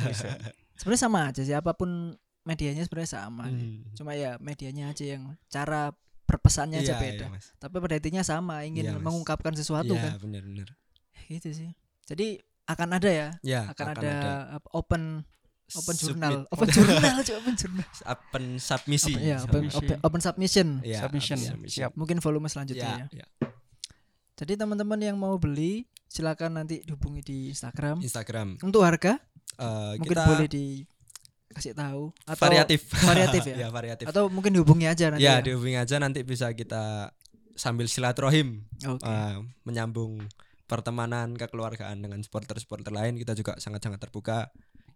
[0.75, 3.89] Sebenarnya sama aja sih apa pun medianya sebenarnya sama Hmm.
[3.93, 7.25] cuma ya medianya aja yang cara berpesannya aja Iya, beda.
[7.25, 7.47] iya, Mas.
[7.55, 9.03] tapi pada intinya sama ingin Iya, Mas.
[9.03, 10.21] mengungkapkan sesuatu Iya, kan.
[10.21, 10.69] benar-benar
[11.25, 11.71] gitu sih.
[12.05, 14.13] Jadi akan ada ya, Ya, akan, ada,
[14.55, 15.25] apa, open
[15.75, 16.07] open Submit.
[16.15, 17.87] jurnal, open jurnal, aja open jurnal.
[18.15, 19.13] open submisi.
[19.13, 19.79] Open, ya, open, Submission.
[19.81, 20.69] open, open submission.
[20.81, 21.39] Ya, Submission.
[21.39, 21.75] Ya, submission.
[21.75, 21.91] siap.
[21.95, 23.27] Mungkin volume selanjutnya Ya, ya.
[23.27, 23.27] ya.
[24.35, 27.99] Jadi teman-teman yang mau beli silakan nanti dihubungi di Instagram.
[28.01, 28.59] Instagram.
[28.61, 29.19] Untuk harga
[29.55, 32.81] Eh, mungkin kita boleh dikasih tahu atau variatif.
[33.07, 33.57] variatif ya.
[33.57, 34.05] ya, variatif.
[34.11, 35.23] Atau mungkin dihubungi aja nanti.
[35.23, 37.15] ya, dihubungi aja nanti bisa kita
[37.55, 39.07] sambil silaturahim Oke.
[39.07, 40.27] eh, menyambung
[40.67, 44.51] pertemanan kekeluargaan dengan supporter-supporter lain kita juga sangat-sangat terbuka.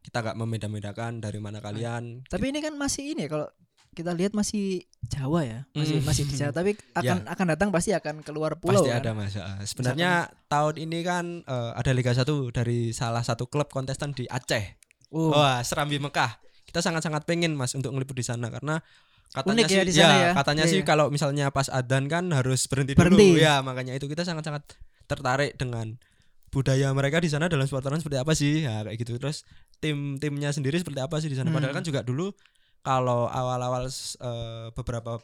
[0.09, 2.25] Kita gak membeda-bedakan dari mana kalian.
[2.25, 3.49] Tapi ini kan masih ini ya kalau
[3.91, 6.07] kita lihat masih Jawa ya, masih Hmm.
[6.07, 6.51] masih di Jawa.
[6.51, 8.81] Tapi akan akan datang pasti akan keluar pulau.
[8.81, 8.99] Pasti kan?
[8.99, 9.35] ada Mas.
[9.35, 10.11] Ah, Sebenarnya
[10.47, 14.81] tahun ini kan eh, ada Liga 1 dari salah satu klub kontestan di Aceh.
[15.09, 16.37] Oh, Wah, Serambi Mekah.
[16.63, 18.81] Kita sangat-sangat pengen Mas untuk ngeliput di sana karena
[19.29, 20.31] katanya Unik sih ya di sana ya.
[20.33, 20.87] katanya Iya, sih iya.
[20.87, 23.29] kalau misalnya pas adzan kan harus berhenti, Berhenti.
[23.31, 23.37] dulu.
[23.39, 24.65] Ya, makanya itu kita sangat-sangat
[25.05, 25.97] tertarik dengan
[26.49, 28.65] budaya mereka di sana dalam sportaran seperti apa sih?
[28.65, 29.17] Ya, kayak gitu.
[29.17, 29.45] Terus
[29.79, 31.49] tim-timnya sendiri seperti apa sih di sana?
[31.49, 31.57] Hmm.
[31.59, 32.31] Padahal kan juga dulu
[32.81, 35.19] kalau awal-awal eh, beberapa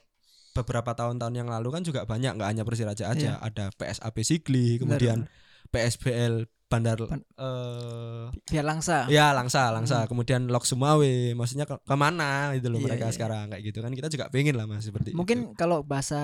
[0.55, 3.43] beberapa tahun-tahun yang lalu kan juga banyak nggak hanya Persiraja aja, Iya.
[3.43, 5.27] ada PSAP Sigli, kemudian
[5.69, 9.07] PSBL Bandar Ban- eh biar langsa.
[9.11, 10.03] Ya langsa, langsa.
[10.03, 10.09] Hmm.
[10.11, 13.15] Kemudian Lok Sumawe, maksudnya ke ke mana gitu loh Iya, mereka iya.
[13.15, 16.19] sekarang kayak gitu kan kita juga pengen lah mas seperti Mungkin kalau bahasa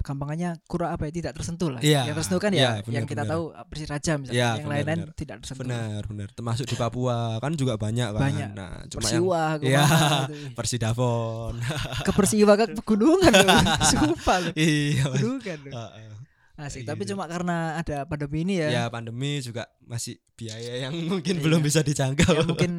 [0.00, 1.78] gampangannya kurang apa ya tidak tersentuh lah.
[1.78, 3.32] Iya, Yang tersentuh kan iya, ya benar, yang kita benar.
[3.36, 4.34] tahu Persiraja misalnya.
[4.34, 5.62] Iya, yang lain-lain tidak tersentuh.
[5.62, 8.20] benar benar termasuk di Papua kan juga banyak kan.
[8.20, 8.48] Banyak.
[8.52, 9.58] Nah cuma yang Persiwa Iya.
[9.60, 10.34] ke mana gitu.
[10.52, 11.52] Persidafon.
[12.00, 13.60] Ke Persiwa ke pegunungan loh.
[13.84, 14.52] Sumpah loh.
[14.54, 15.04] iya.
[15.06, 15.90] Pegunungan loh.
[16.54, 17.10] Asik, Kayak tapi gitu.
[17.18, 18.68] cuma karena ada pandemi ini ya.
[18.70, 21.42] ya pandemi juga masih biaya yang mungkin Iya.
[21.42, 22.30] belum bisa dijangkau.
[22.30, 22.72] Ya, mungkin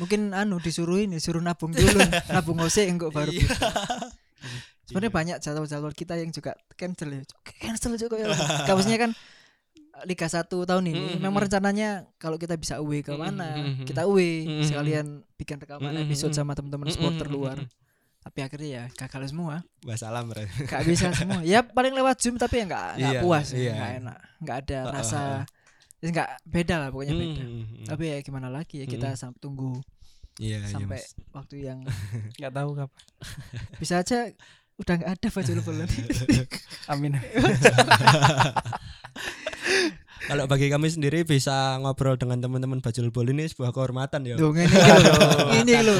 [0.00, 2.00] mungkin anu disuruh ini disuruh nabung dulu
[2.32, 3.44] nabung ose enggak baru Iya.
[4.90, 7.22] Sebenarnya banyak jadwal-jadwal kita yang juga cancel ya.
[7.56, 8.26] Cancel juga ya.
[8.64, 9.10] Kasusnya kan
[10.02, 11.46] Liga 1 tahun ini Mm, mm, memang mm.
[11.46, 13.86] rencananya kalau kita bisa away ke Mm, mana mm, mm, mm.
[13.86, 14.32] kita away.
[14.42, 16.38] Mm, mm, sekalian bikin rekaman Mm, mm, episode mm.
[16.38, 17.58] sama teman-teman supporter luar.
[18.18, 19.60] Tapi akhirnya ya gagal semua.
[19.80, 20.48] Wassalam Ren.
[20.66, 21.40] gak bisa semua.
[21.42, 23.72] Ya paling lewat zoom tapi ya nggak nggak Iya, puas iya.
[23.72, 24.18] nggak enak.
[24.40, 25.20] Nggak ada Heeh, rasa
[26.00, 27.42] ya nggak beda lah pokoknya beda.
[27.42, 27.86] Mm, mm, mm.
[27.86, 29.84] tapi ya gimana lagi ya kita sam- tunggu
[30.36, 31.12] iya, iya, sampai Mas.
[31.28, 31.84] waktu yang
[32.40, 33.02] nggak tahu kapan
[33.76, 34.32] bisa aja
[34.80, 35.88] udah nggak ada baju lebaran
[36.92, 37.12] amin
[40.20, 44.36] Kalau bagi kami sendiri bisa ngobrol dengan teman-teman Bajul Bol ini sebuah kehormatan ya.
[44.36, 45.16] dong ini lho
[45.56, 45.96] ini lho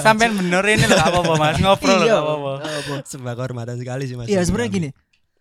[0.00, 2.94] sampean bener ini loh apa apa mas ngobrol loh Iya, apa apa apa.
[3.04, 4.26] sebuah kehormatan sekali sih Mas.
[4.26, 4.88] iya sebenarnya gini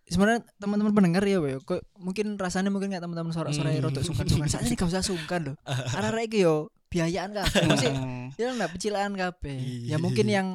[0.04, 3.86] sebenarnya teman-teman pendengar ya Boy, kok mungkin rasanya mungkin nggak teman-teman sorak-sorak Hmm.
[3.86, 8.28] rotok sungkan-sungkan saat ini gak usah sungkan loh arah-arah iki yo biayaan kabeh mesti Hmm.
[8.36, 9.98] ya enggak pecilaan kabeh ya Iya.
[9.98, 10.48] mungkin yang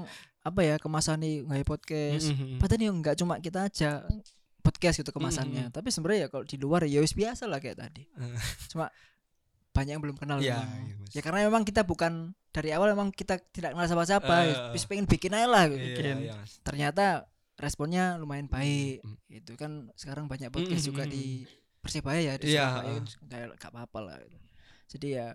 [0.49, 2.57] apa ya kemasan nih nggak podcast Mm-mm.
[2.57, 3.91] padahal ya nggak cuma kita aja
[4.61, 5.75] podcast gitu kemasannya Mm-mm.
[5.75, 8.37] tapi sebenarnya ya kalau di luar ya wis biasa lah kayak tadi Eh.
[8.71, 8.89] cuma
[9.71, 11.13] banyak yang belum kenal Iya, iya, Mas.
[11.13, 14.49] ya karena memang kita bukan dari awal memang kita tidak kenal siapa-siapa Eh.
[14.49, 15.65] ya, wis pengen bikin aja lah.
[15.67, 16.05] Iya, bikin.
[16.21, 16.59] iya, Mas.
[16.61, 19.17] ternyata responnya lumayan baik Mm.
[19.31, 21.25] itu kan sekarang banyak podcast Mm, juga mm, di
[21.79, 24.17] Persibaya ya di Iya, Surabaya kan kayak gak apa-apa lah
[24.89, 25.29] jadi ya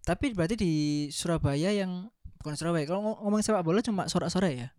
[0.00, 0.72] tapi berarti di
[1.10, 2.08] Surabaya yang
[2.48, 4.70] bukan Surabaya kalau ngom- ngomong sepak bola cuma sorak-sorai ya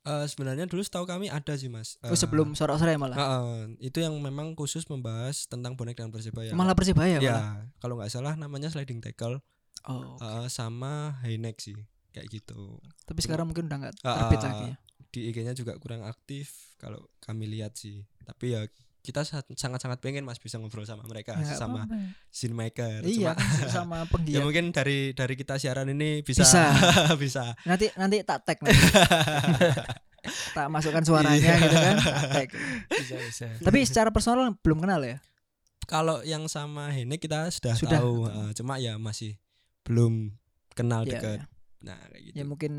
[0.00, 2.00] Eh, sebenarnya dulu setahu kami ada sih Mas.
[2.00, 3.52] oh Eh, sebelum sorak-sorai malah Heeh,
[3.82, 6.56] itu yang memang khusus membahas tentang bonek dan persebaya.
[6.56, 9.44] malah Persibaya malah ya, kalau nggak salah namanya sliding tackle
[9.84, 11.76] oh eh, sama high neck sih,
[12.10, 12.80] kayak gitu.
[13.04, 14.76] tapi sekarang mungkin udah nggak terbit ah, lagi ya
[15.10, 18.00] Di IG-nya juga kurang aktif kalau kami lihat sih.
[18.22, 18.64] Tapi ya
[19.00, 21.88] kita sa- sangat-sangat pengen Mas bisa ngobrol sama mereka Ya, sama
[22.28, 23.00] scene maker.
[23.02, 26.64] iya Cuma sama ya penggiat mungkin dari dari kita siaran ini bisa Bisa.
[27.22, 27.44] bisa.
[27.64, 28.76] nanti nanti tak tag nanti.
[30.52, 32.48] tak masukkan suaranya gitu kan tak tag.
[32.92, 35.16] bisa bisa tapi secara personal belum kenal ya
[35.82, 37.98] Kalau yang sama Hene kita sudah, Sudah.
[37.98, 39.34] tahu, eh, cuma ya masih
[39.82, 40.30] belum
[40.70, 41.38] kenal Iya, dekat.
[41.40, 41.44] iya.
[41.82, 42.34] Nah, kayak gitu.
[42.36, 42.72] ya mungkin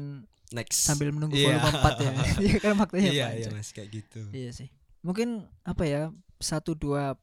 [0.49, 0.79] Next.
[0.79, 1.59] sambil menunggu Iya.
[1.59, 4.21] volume 4 ya iya kan waktunya iya, iya Mas, kayak gitu.
[4.31, 4.71] Iya sih.
[5.01, 5.29] Mungkin
[5.63, 6.01] apa ya
[6.37, 7.17] satu dua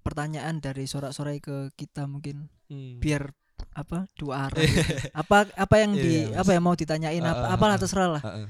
[0.00, 2.96] pertanyaan dari sorak-sorai ke kita mungkin Hmm.
[2.96, 3.28] biar
[3.72, 4.56] apa dua arah.
[4.64, 4.80] gitu.
[5.12, 6.40] apa apa yang di Mas.
[6.40, 7.80] apa yang mau ditanyain apa Uh, uh, apalah uh.
[7.80, 8.22] terserah lah.
[8.22, 8.46] Heeh.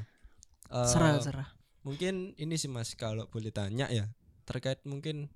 [0.70, 1.48] Eh, Serah serah.
[1.80, 4.06] mungkin ini sih Mas kalau boleh tanya ya
[4.44, 5.28] terkait mungkin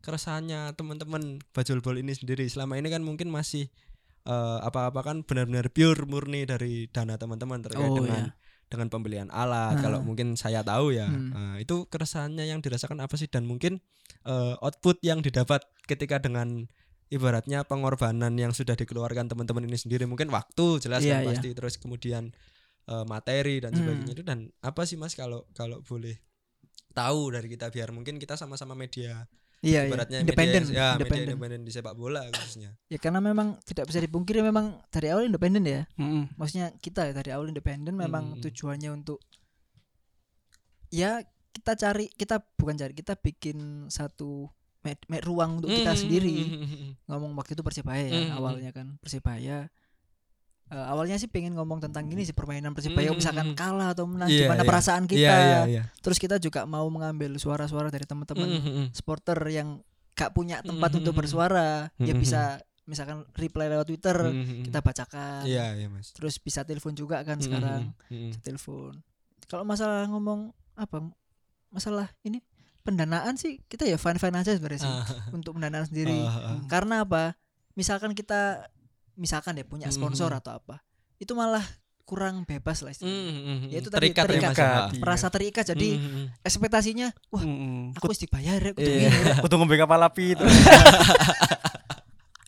[0.00, 3.68] keresahannya teman-teman Bajul Bol ini sendiri selama ini kan mungkin masih
[4.24, 8.30] eh, apa-apa kan benar-benar pure murni dari dana teman-teman terkait Oh, dengan
[8.70, 9.82] dengan pembelian alat Nah.
[9.82, 11.58] kalau mungkin saya tahu ya Hmm.
[11.58, 13.82] eh, itu keresahannya yang dirasakan apa sih dan mungkin
[14.22, 16.70] eh, output yang didapat ketika dengan
[17.10, 21.28] ibaratnya pengorbanan yang sudah dikeluarkan teman-teman ini sendiri mungkin waktu jelas Iya, kan iya.
[21.34, 22.30] pasti terus kemudian
[22.86, 23.82] eh, materi dan Hmm.
[23.82, 26.14] sebagainya itu dan apa sih mas kalau kalau boleh
[26.90, 29.26] tahu dari kita biar mungkin kita sama-sama media
[29.60, 29.88] Iya, iya.
[29.88, 31.26] ibaratnya independen, media, ya, independen.
[31.28, 32.72] independen di sepak bola khususnya.
[32.86, 35.84] Ya karena memang tidak bisa dipungkiri memang dari awal independen ya.
[35.94, 36.32] Mm-mm.
[36.34, 38.40] Maksudnya kita ya dari awal independen memang Hmm.
[38.40, 39.20] tujuannya untuk
[40.88, 43.58] ya kita cari kita bukan cari kita bikin
[43.88, 44.48] satu
[44.80, 46.32] med- med- ruang untuk kita Hmm, sendiri.
[46.32, 46.92] hmm, hmm, hmm.
[47.06, 48.36] Ngomong waktu itu Persibaya ya Hmm.
[48.40, 49.68] awalnya kan Persibaya.
[50.70, 53.18] Eh, awalnya sih pengen ngomong tentang ini sih permainan Persibaya Hmm.
[53.18, 54.68] misalkan kalah atau menang Iya, gimana iya.
[54.68, 55.18] perasaan kita.
[55.18, 55.82] Iya, iya, iya.
[55.98, 60.90] Terus kita juga mau mengambil suara-suara dari teman-teman Hmm, hmm, supporter yang gak punya tempat
[60.90, 60.98] Mhm.
[61.00, 62.20] untuk bersuara ya Mhm.
[62.20, 62.42] bisa
[62.84, 64.62] misalkan reply lewat Twitter hmm.
[64.64, 66.10] kita bacakan Iya, iya, Mas.
[66.10, 68.94] terus bisa telepon juga kan Hmm, sekarang bisa telepon
[69.46, 71.02] kalau masalah ngomong apa
[71.68, 72.42] masalah ini
[72.80, 76.60] pendanaan sih kita ya fine fine aja sebenarnya sih Ah, untuk pendanaan sendiri ah, ah.
[76.66, 77.38] karena apa
[77.72, 78.66] misalkan kita
[79.14, 80.38] misalkan ya punya sponsor Mhm.
[80.38, 80.76] atau apa
[81.16, 81.62] itu malah
[82.02, 83.68] kurang bebas lah istilahnya hmm, hmm.
[83.70, 84.50] Ya itu tadi, terikat, ya, terikat.
[84.50, 84.58] Mas.
[84.58, 85.00] Terikat, iya.
[85.00, 86.26] merasa terikat jadi Hmm, hmm, hmm.
[86.42, 87.94] ekspektasinya wah Mm-mm.
[87.94, 89.08] aku harus dibayar ya kudu Iya.
[89.08, 89.36] Rek.
[89.46, 90.44] Kudu ngombe kapal api itu.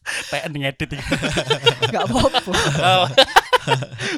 [0.03, 0.91] PN ngedit
[1.93, 2.53] nggak apa-apa
[2.83, 3.07] Oh.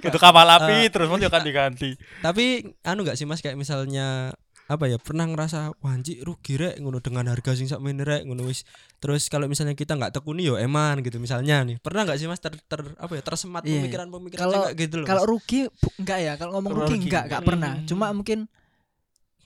[0.00, 1.92] Kudu kapal api terus mau kan diganti.
[2.18, 4.32] Tapi anu gak sih Mas kayak misalnya
[4.64, 6.80] apa ya pernah ngerasa wah anjir rugi rek.
[6.80, 8.24] Ngono dengan harga sing sak rek.
[8.24, 8.64] Ngono wis.
[8.96, 11.76] Terus kalau misalnya kita nggak tekuni yo eman gitu misalnya nih.
[11.78, 13.84] Pernah nggak sih mas ter, ter apa ya tersemat Iya.
[13.84, 15.60] pemikiran-pemikiran Kalau- kayak gitu loh kalau rugi
[15.98, 16.32] enggak ya.
[16.34, 17.42] Kalau ngomong Kalau rugi rugi enggak enggak.
[17.44, 17.72] pernah.
[17.76, 17.86] Hmm.
[17.86, 18.38] cuma mungkin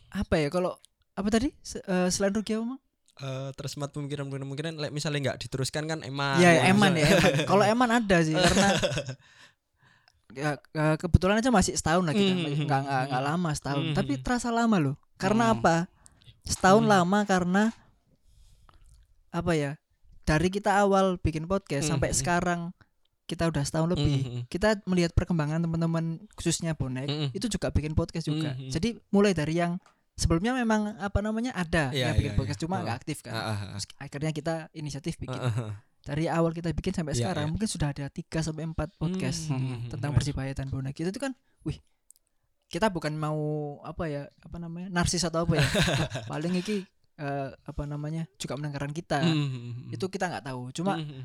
[0.09, 0.73] apa ya kalau
[1.13, 1.51] apa tadi?
[1.61, 2.81] Se- eh, selain rugi apa Mang?
[3.19, 6.39] Eh, tersemat pemikiran-pemikiran like, misalnya nggak diteruskan kan eman.
[6.39, 7.11] Ya, ya eman ya
[7.45, 8.71] kalau eman ada sih karena
[10.31, 12.31] ya, eh, kebetulan aja masih setahun lah kita.
[12.31, 12.63] Hmm.
[12.63, 13.83] enggak enggak, enggak lama setahun.
[13.85, 13.95] Hmm.
[13.97, 15.55] tapi terasa lama loh karena Hmm.
[15.59, 15.77] apa
[16.43, 16.93] setahun Hmm.
[16.95, 17.63] lama karena
[19.29, 19.73] apa ya
[20.25, 21.97] dari kita awal bikin podcast Hmm.
[21.97, 22.61] sampai sekarang
[23.29, 24.43] kita udah setahun lebih Hmm, hmm.
[24.49, 27.29] kita melihat perkembangan teman-teman khususnya bonek Mm-mm.
[27.31, 28.57] itu juga bikin podcast juga.
[28.57, 28.73] Mhm.
[28.73, 29.77] Jadi mulai dari yang
[30.17, 32.65] sebelumnya memang apa namanya ada Iya, yang bikin iya, podcast iya.
[32.65, 33.37] cuma nggak aktif kan.
[33.77, 35.37] Terus akhirnya kita inisiatif bikin.
[35.37, 35.77] Ah.
[36.01, 37.53] Dari awal kita bikin sampai Iya, sekarang iya.
[37.53, 40.17] mungkin sudah ada 3 sampai 4 podcast Hmm, tentang.
[40.17, 40.97] Persibaya dan bonek.
[40.97, 41.77] Itu kan wih
[42.69, 43.39] kita bukan mau
[43.83, 45.67] apa ya apa namanya narsis atau apa ya
[46.31, 46.85] paling iki
[47.17, 49.91] eh, apa namanya juga mendengarkan kita Hmm, hmm, hmm.
[49.91, 51.25] itu kita nggak tahu cuma Hmm, hmm,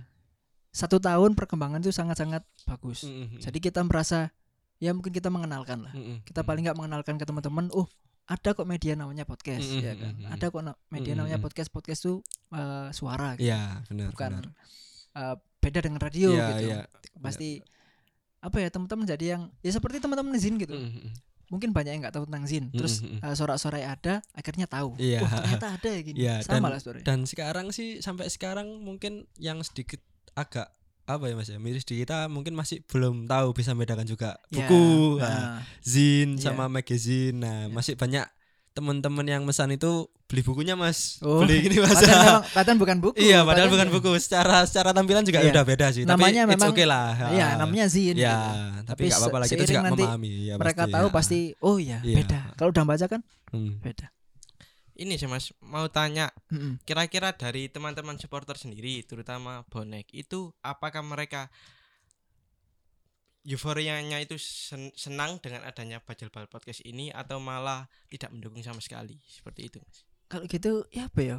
[0.70, 3.39] satu tahun perkembangan itu sangat-sangat bagus hmm, hmm.
[3.39, 4.32] jadi kita merasa
[4.78, 6.18] ya mungkin kita mengenalkan lah Hmm, hmm.
[6.24, 7.86] kita paling nggak mengenalkan ke teman-teman oh
[8.24, 12.02] ada kok media namanya podcast Mm, ya kan ada kok na- media namanya podcast podcast
[12.02, 13.46] tuh eh, suara gitu.
[13.46, 14.46] Iya benar bukan benar.
[15.14, 16.80] eh, beda dengan radio Iya, gitu iya.
[17.20, 17.60] pasti
[18.39, 21.14] apa ya teman-teman jadi yang ya seperti teman-teman Zin gitu Hmm, hmm, hmm.
[21.48, 23.26] Mungkin banyak yang nggak tahu tentang Zin terus Mm, mm, mm.
[23.26, 25.20] eh, sorak-sorai ada akhirnya tahu Iya.
[25.20, 28.68] wah ternyata ada ya gini Iya, sama dan- lah sebenarnya Dan sekarang sih sampai sekarang
[28.80, 30.00] mungkin yang sedikit
[30.34, 30.72] agak
[31.04, 34.64] apa ya mas ya miris di kita mungkin masih belum tahu bisa membedakan juga Ya,
[34.66, 36.44] buku, nah, nah, zin Iya.
[36.50, 37.38] sama magazine.
[37.38, 38.24] Nah masih banyak
[38.74, 41.93] teman-teman yang mesan itu beli bukunya mas, Oh, beli ini mas.
[41.93, 42.09] padahal
[42.41, 44.11] memang padahal bukan buku iya padahal bukan ya- buku.
[44.17, 45.51] Secara secara tampilan juga Iya.
[45.51, 46.03] udah beda sih.
[46.03, 47.07] Namanya tapi it's memang- okay lah.
[47.30, 48.49] iya namanya Zin Ya, gitu.
[48.84, 50.32] tapi nggak apa-apa lah kita juga nanti memahami.
[50.43, 51.13] Ya, mereka tahu ya.
[51.13, 52.17] pasti oh iya Iya.
[52.19, 53.78] beda kalau udah baca kan Hmm.
[53.80, 54.09] beda
[54.93, 56.30] Ini sih Mas, mau tanya
[56.84, 61.49] kira-kira dari teman-teman supporter sendiri terutama bonek itu apakah mereka
[63.44, 68.80] euforianya itu sen- senang dengan adanya Bajul Bal Podcast ini atau malah tidak mendukung sama
[68.80, 70.08] sekali seperti itu Mas.
[70.26, 71.38] kalau gitu ya apa ya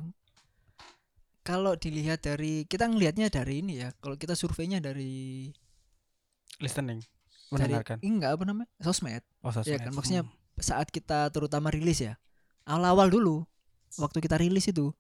[1.40, 5.48] kalau dilihat dari kita ngelihatnya dari ini ya kalau kita surveinya dari
[6.56, 7.00] Listening.
[7.46, 7.98] dari Mendengarkan.
[8.00, 9.68] enggak apa namanya sosmed Oh, sosmed.
[9.70, 10.32] Iya kan, maksudnya Hmm.
[10.56, 12.16] saat kita terutama rilis ya
[12.64, 13.36] awal-awal dulu
[13.96, 14.92] waktu kita rilis itu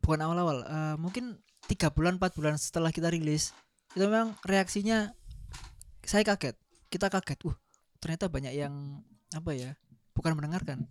[0.00, 3.50] bukan awal-awal eh, mungkin tiga bulan empat bulan setelah kita rilis
[3.92, 5.10] itu memang reaksinya
[6.06, 6.56] saya kaget.
[6.88, 7.40] Kita kaget.
[7.50, 7.56] Uh
[8.06, 9.02] ternyata banyak yang
[9.34, 9.74] apa ya
[10.14, 10.86] bukan mendengarkan.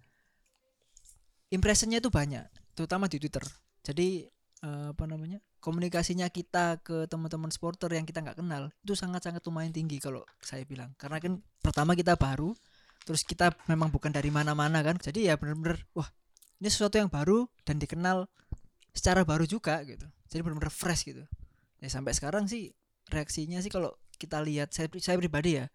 [1.54, 2.44] Impressionnya itu banyak
[2.76, 3.46] terutama di Twitter.
[3.86, 4.28] Jadi
[4.66, 9.72] eh, apa namanya komunikasinya kita ke teman-teman supporter yang kita nggak kenal itu sangat-sangat lumayan
[9.72, 10.92] tinggi kalau saya bilang.
[11.00, 12.52] Karena kan pertama kita baru
[13.06, 15.00] terus kita memang bukan dari mana-mana kan.
[15.00, 16.10] Jadi ya bener-bener wah
[16.60, 18.28] ini sesuatu yang baru dan dikenal
[18.92, 20.04] secara baru juga gitu.
[20.28, 21.24] Jadi bener-bener fresh gitu.
[21.80, 22.74] Ya sampai sekarang sih
[23.14, 25.66] reaksinya sih kalau kita lihat saya saya pribadi ya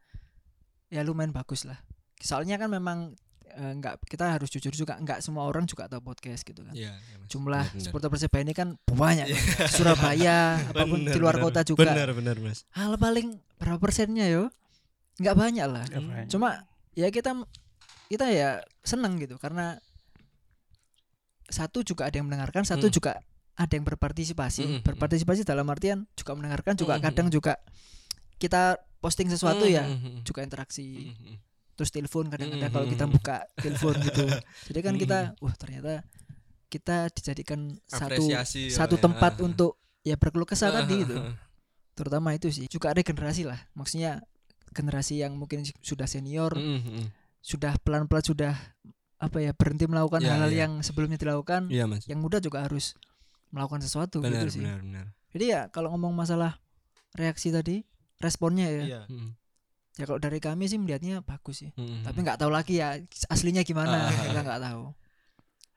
[0.88, 1.78] ya lumayan bagus lah
[2.16, 3.14] soalnya kan memang
[3.48, 6.92] eh, nggak kita harus jujur juga nggak semua orang juga tahu podcast gitu kan Iya,
[6.92, 7.28] iya, Mas.
[7.28, 7.84] jumlah Benar, benar.
[7.84, 9.68] supporter Persebaya ini kan banyak kan.
[9.76, 12.62] Surabaya apa pun Benar, di luar kota juga Benar benar mas.
[12.70, 14.50] hal paling berapa persennya yo
[15.16, 16.28] nggak banyak lah banyak.
[16.28, 17.36] cuma ya kita
[18.06, 19.78] kita ya senang gitu karena
[21.46, 22.94] satu juga ada yang mendengarkan satu Hmm.
[22.94, 23.12] juga
[23.54, 27.58] ada yang berpartisipasi Hmm, hmm, berpartisipasi dalam artian juga mendengarkan juga Hmm, kadang juga
[28.40, 28.62] kita
[28.98, 30.18] posting sesuatu ya Hmm, hmm.
[30.22, 31.36] juga interaksi Hmm, hmm.
[31.74, 34.24] terus telepon kadang-kadang kalau kita buka telepon gitu
[34.68, 36.02] jadi kan kita wah ternyata
[36.66, 39.02] kita dijadikan satu Apresiasi satu ya.
[39.02, 39.44] tempat ah.
[39.44, 41.16] untuk ya berkeluh kesah Ah, tadi gitu
[41.92, 44.24] terutama itu sih juga regenerasi lah maksudnya
[44.70, 47.06] generasi yang mungkin sudah senior Mm, mm, mm.
[47.40, 48.54] sudah pelan-pelan sudah
[49.16, 50.58] apa ya berhenti melakukan Ya, hal-hal ya.
[50.64, 52.04] yang sebelumnya dilakukan Iya mas.
[52.06, 52.96] yang muda juga harus
[53.50, 55.04] melakukan sesuatu Benar gitu sih benar benar.
[55.30, 56.56] jadi ya kalau ngomong masalah
[57.12, 57.82] reaksi tadi
[58.20, 59.02] responnya ya Iya.
[59.08, 59.32] Mm,
[59.96, 62.02] ya kalau dari kami sih melihatnya bagus sih mm, mm.
[62.04, 62.94] tapi nggak tahu lagi ya
[63.26, 64.12] aslinya gimana Ah.
[64.22, 64.84] kita nggak tahu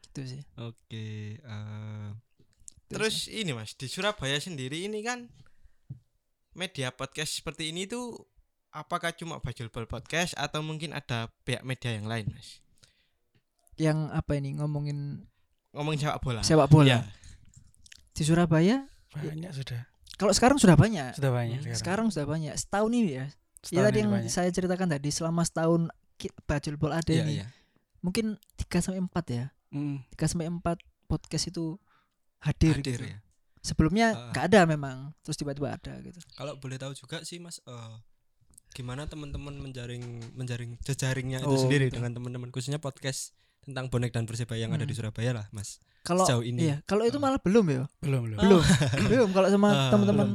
[0.04, 1.08] gitu sih Oke.
[1.38, 2.08] eh,
[2.84, 5.26] Itu Terus ini Mas, di Surabaya sendiri ini kan
[6.54, 8.14] media podcast seperti ini tuh
[8.70, 12.62] apakah cuma Bajulbol Podcast atau mungkin ada pihak media yang lain, Mas?
[13.74, 15.26] yang apa ini ngomongin
[15.74, 16.42] Ngomongin sepak bola.
[16.42, 17.00] sepak bola Iya.
[18.14, 19.82] di Surabaya Banyak sudah.
[20.24, 21.78] Kalau sekarang sudah banyak Sudah banyak sekarang.
[21.78, 22.08] sekarang.
[22.10, 23.26] sudah banyak setahun ini ya ya
[23.62, 24.32] Setahun tadi ini yang banyak.
[24.32, 25.82] saya ceritakan tadi selama setahun
[26.44, 27.48] bajul bol ada ini iya.
[28.00, 30.06] mungkin 3 sampai 4 ya Mm.
[30.10, 30.62] 3 sampai 4
[31.04, 31.76] podcast itu
[32.40, 33.06] hadir, Hadir gitu.
[33.06, 33.18] ya.
[33.60, 34.30] sebelumnya Ah.
[34.30, 37.94] nggak ada memang terus tiba-tiba ada gitu Kalau boleh tahu juga sih mas, eh,
[38.72, 40.04] gimana teman-teman menjaring
[40.34, 42.00] menjaring jejaringnya itu Oh, sendiri betul.
[42.00, 45.00] dengan teman-teman khususnya podcast tentang bonek dan persebaya yang ada di Hmm.
[45.04, 45.78] Surabaya lah mas.
[46.04, 46.60] Kalau Sejauh ini.
[46.62, 47.24] iya kalau itu Ah.
[47.24, 48.38] malah belum ya Belum belum.
[48.38, 48.62] belum
[49.08, 50.28] belum kalau sama Ah, teman-teman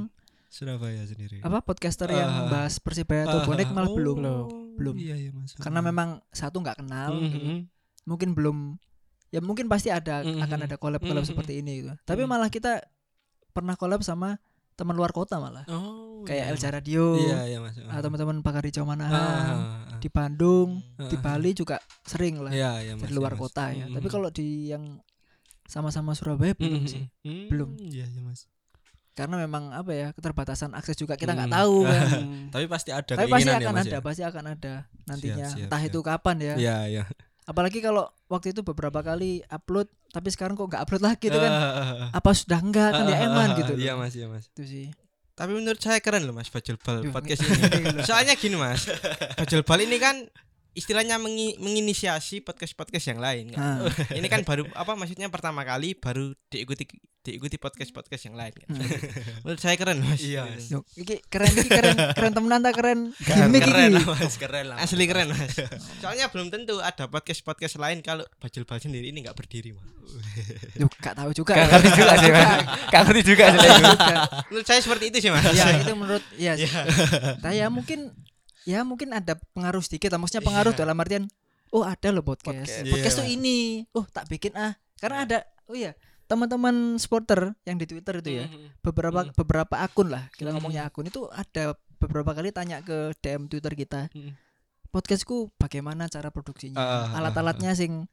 [0.48, 1.38] Surabaya sendiri.
[1.38, 2.48] apa podcaster yang Ah.
[2.48, 4.46] bahas persibaya atau Ah, bonek malah oh, belum Belum.
[4.74, 4.94] Belum.
[4.96, 5.52] Iya iya mas.
[5.54, 7.58] karena memang satu nggak kenal Mm, mm, mm.
[8.04, 8.56] mungkin belum
[9.28, 10.40] ya mungkin pasti ada Mhm.
[10.40, 11.28] akan ada collab-collab Mhm.
[11.28, 11.92] seperti ini gitu.
[12.00, 12.28] Tapi Mhm.
[12.28, 12.80] malah kita
[13.50, 14.38] pernah collab sama
[14.72, 15.66] teman luar kota malah.
[15.68, 16.22] Oh.
[16.22, 16.52] Kayak iya.
[16.52, 17.74] Elja Radio, Iya iya mas.
[17.74, 19.58] teman-teman Pakar Hijau Manahan, ah,
[19.90, 19.98] ah.
[19.98, 21.16] di Bandung, Ah, di.
[21.16, 23.02] Bali juga sering lah Iya iya mas.
[23.02, 23.40] dari iya, luar Mas.
[23.40, 23.84] kota ya.
[23.84, 24.12] Mm, Tapi mm.
[24.12, 24.84] kalau di yang
[25.68, 27.04] sama-sama Surabaya belum Mm, sih.
[27.20, 27.46] mm, mm.
[27.46, 27.70] Belum.
[27.76, 28.48] Iya iya mas.
[29.12, 31.56] Karena memang apa ya, keterbatasan akses juga kita nggak Mm.
[31.56, 32.06] tahu kan.
[32.48, 34.00] Tapi pasti ada Tapi pasti keinginan akan ya mas ada, ya.
[34.00, 34.72] pasti akan ada
[35.04, 35.46] nantinya.
[35.46, 35.90] siap, Entah siap.
[35.90, 36.54] itu kapan ya.
[36.56, 37.04] Iya iya.
[37.44, 41.48] Apalagi kalau waktu itu beberapa kali upload tapi sekarang kok nggak upload lagi itu kan.
[41.50, 42.08] Ah, ah, ah.
[42.14, 43.72] Apa sudah enggak kan ya eman gitu.
[43.74, 44.48] Iya mas iya mas.
[44.48, 44.88] Itu sih.
[45.32, 48.02] Tapi menurut saya keren loh Mas Bajulbal Duh, podcast ini.
[48.02, 48.90] Soalnya gini Mas,
[49.34, 50.26] Bajulbal ini kan
[50.78, 53.50] istilahnya mengi- menginisiasi podcast-podcast yang lain.
[53.50, 53.82] kan.
[53.82, 53.90] Ah.
[54.18, 56.86] ini kan baru apa maksudnya pertama kali baru diikuti
[57.26, 58.54] diikuti podcast-podcast yang lain.
[58.54, 58.68] Kan.
[58.70, 58.88] Hmm.
[59.42, 60.22] menurut saya keren Mas.
[60.22, 60.46] Iya,
[60.94, 63.72] iki keren iki keren keren temenan tak keren keren iki.
[63.98, 64.78] lah, Mas keren lah.
[64.78, 65.58] Asli keren Mas.
[65.98, 69.98] Soalnya belum tentu ada podcast-podcast lain kalau Bajulbal sendiri ini nggak berdiri Mas.
[70.78, 71.52] Yuk, gak tahu juga.
[71.52, 72.48] Gak ngerti juga sih mas.
[72.88, 73.70] Gak ngerti juga sih.
[74.48, 75.44] Menurut saya seperti itu sih Mas.
[75.52, 76.64] ya itu menurut ya sih.
[76.64, 76.80] Iya.
[77.44, 78.14] Nah, ya mungkin
[78.68, 80.20] ya mungkin ada pengaruh sedikit lah.
[80.20, 80.80] maksudnya pengaruh Iya.
[80.82, 81.24] dalam artian
[81.70, 82.84] oh ada loh podcast Podcast.
[82.86, 83.18] podcast, Iya.
[83.18, 83.56] tuh ini
[83.90, 88.44] oh tak bikin ah karena ada oh iya teman-teman supporter yang di Twitter itu ya
[88.78, 89.32] beberapa Hmm.
[89.32, 90.60] beberapa akun lah kita Hmm.
[90.60, 94.36] ngomongnya akun itu ada beberapa kali tanya ke DM Twitter kita Hmm.
[94.86, 98.04] podcastku bagaimana cara produksinya Ah, ah, ah, alat-alatnya sing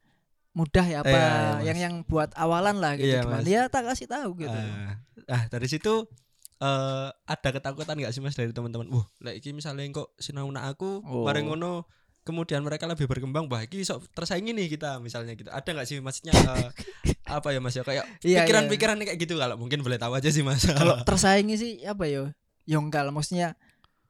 [0.52, 1.62] mudah ya apa Iya, iya, Mas.
[1.62, 3.46] yang yang buat awalan lah gitu Iya, gimana Mas.
[3.46, 4.96] ya tak kasih tahu gitu Ah,
[5.28, 6.08] ah, dari situ
[6.56, 8.88] eh ada ketakutan nggak sih mas dari teman-teman?
[8.88, 11.24] Wah, like iki misalnya kok sinau aku, Oh.
[11.28, 11.84] bareng ngono
[12.26, 15.46] kemudian mereka lebih berkembang, wah iki sok tersaingi nih kita misalnya gitu.
[15.52, 16.68] Ada nggak sih maksudnya eh,
[17.36, 18.38] apa ya mas ya kayak Iya, iya.
[18.42, 20.64] pikiran-pikiran kayak gitu kalau mungkin boleh tahu aja sih mas.
[20.80, 22.32] kalau tersaingi sih apa ya
[22.66, 23.54] ya enggak lah maksudnya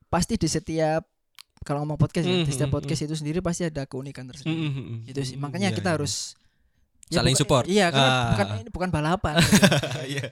[0.08, 1.04] pasti di setiap
[1.66, 4.54] kalau ngomong podcast ya Hmm, di setiap hmm, podcast itu sendiri pasti ada keunikan tersendiri
[4.54, 4.98] Mm, mm, mm.
[5.10, 5.94] itu sih makanya Iya, kita iya.
[5.98, 6.14] harus
[7.06, 7.64] ya Saling support.
[7.66, 8.26] iya karena Ah.
[8.32, 9.34] bukan ini bukan balapan
[10.08, 10.26] Iya.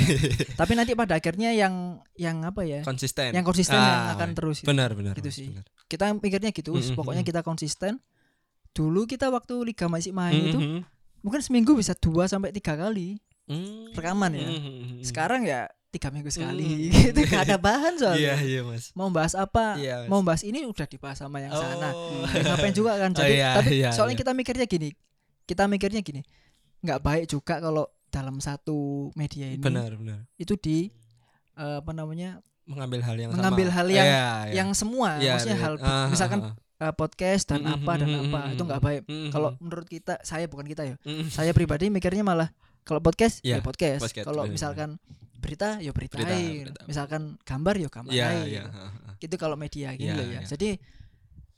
[0.58, 1.74] tapi nanti pada akhirnya yang
[2.14, 3.30] yang apa ya Konsisten.
[3.30, 4.68] yang konsisten yang Ah, akan terus gitu.
[4.68, 5.12] Benar benar.
[5.14, 5.48] Gitu sih.
[5.50, 5.64] benar.
[5.84, 8.00] kita mikirnya gitu Mm, mm, pokoknya kita konsisten
[8.70, 10.80] dulu kita waktu liga masih main Mm, itu mm,
[11.20, 13.92] mungkin seminggu bisa dua sampai tiga kali mm.
[13.92, 14.44] rekaman ya.
[14.44, 15.00] Mm, mm, mm.
[15.02, 17.12] sekarang ya tiga minggu sekali Mm.
[17.12, 18.90] gitu gak ada bahan soalnya Iya iya mas.
[18.92, 20.08] mau bahas apa Iya, Mas.
[20.08, 22.24] mau bahas ini udah dibahas sama yang sana Oh.
[22.26, 24.20] Ya, ngapain juga kan Oh, jadi iya, tapi iya, soalnya iya.
[24.20, 24.90] kita mikirnya gini
[25.44, 26.20] kita mikirnya gini
[26.80, 30.18] nggak baik juga kalau dalam satu media ini Benar benar.
[30.36, 30.88] itu di
[31.54, 33.76] eh, apa namanya Mengambil hal yang Mengambil sama.
[33.76, 34.52] hal yang- Iya, iya.
[34.56, 35.64] yang semua Iya, maksudnya iya.
[35.64, 36.84] hal Ah, misalkan ah, ah.
[36.88, 40.14] eh, podcast dan Mm, apa dan mm, apa itu nggak baik Mm, kalau menurut kita
[40.22, 42.48] saya bukan kita ya mm, saya pribadi mikirnya malah
[42.82, 44.88] kalau podcast Iya, ya podcast podcast, kalau benar, misalkan
[45.36, 46.82] berita ya beritain Berita, berita.
[46.88, 48.62] misalkan gambar ya gambar Iya iya.
[48.64, 49.14] ah, ah.
[49.18, 50.48] itu kalau media gini Iya, loh ya iya.
[50.48, 50.68] jadi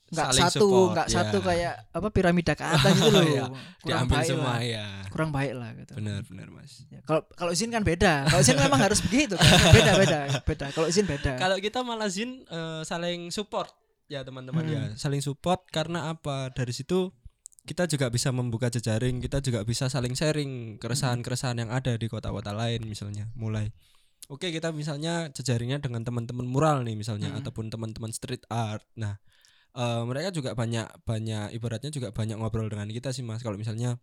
[0.06, 1.16] nggak Saling satu support, nggak iya.
[1.18, 3.44] satu kayak apa piramida ke atas gitu loh Iya,
[3.82, 4.86] kurang Diambil baik semua lah ya.
[5.10, 6.72] kurang baik lah gitu Benar benar mas.
[6.86, 9.50] Ya, kalau kalau izin kan beda kalau izin memang harus begitu kan.
[9.76, 13.70] beda beda beda kalau izin beda Kalau kita malah Zin eh, saling support
[14.06, 14.70] ya teman-teman Hmm.
[14.70, 16.50] ya, saling support karena apa?
[16.50, 17.10] Dari situ
[17.62, 22.54] kita juga bisa membuka jejaring, kita juga bisa saling sharing keresahan-keresahan yang ada di kota-kota
[22.54, 23.26] lain misalnya.
[23.34, 23.74] Mulai
[24.26, 27.38] Oke, kita misalnya jejaringnya dengan teman-teman mural nih misalnya Hmm.
[27.38, 28.82] ataupun teman-teman street art.
[28.94, 29.18] Nah,
[29.76, 33.40] eh, mereka juga banyak banyak ibaratnya juga banyak ngobrol dengan kita sih Mas.
[33.40, 34.00] Kalau misalnya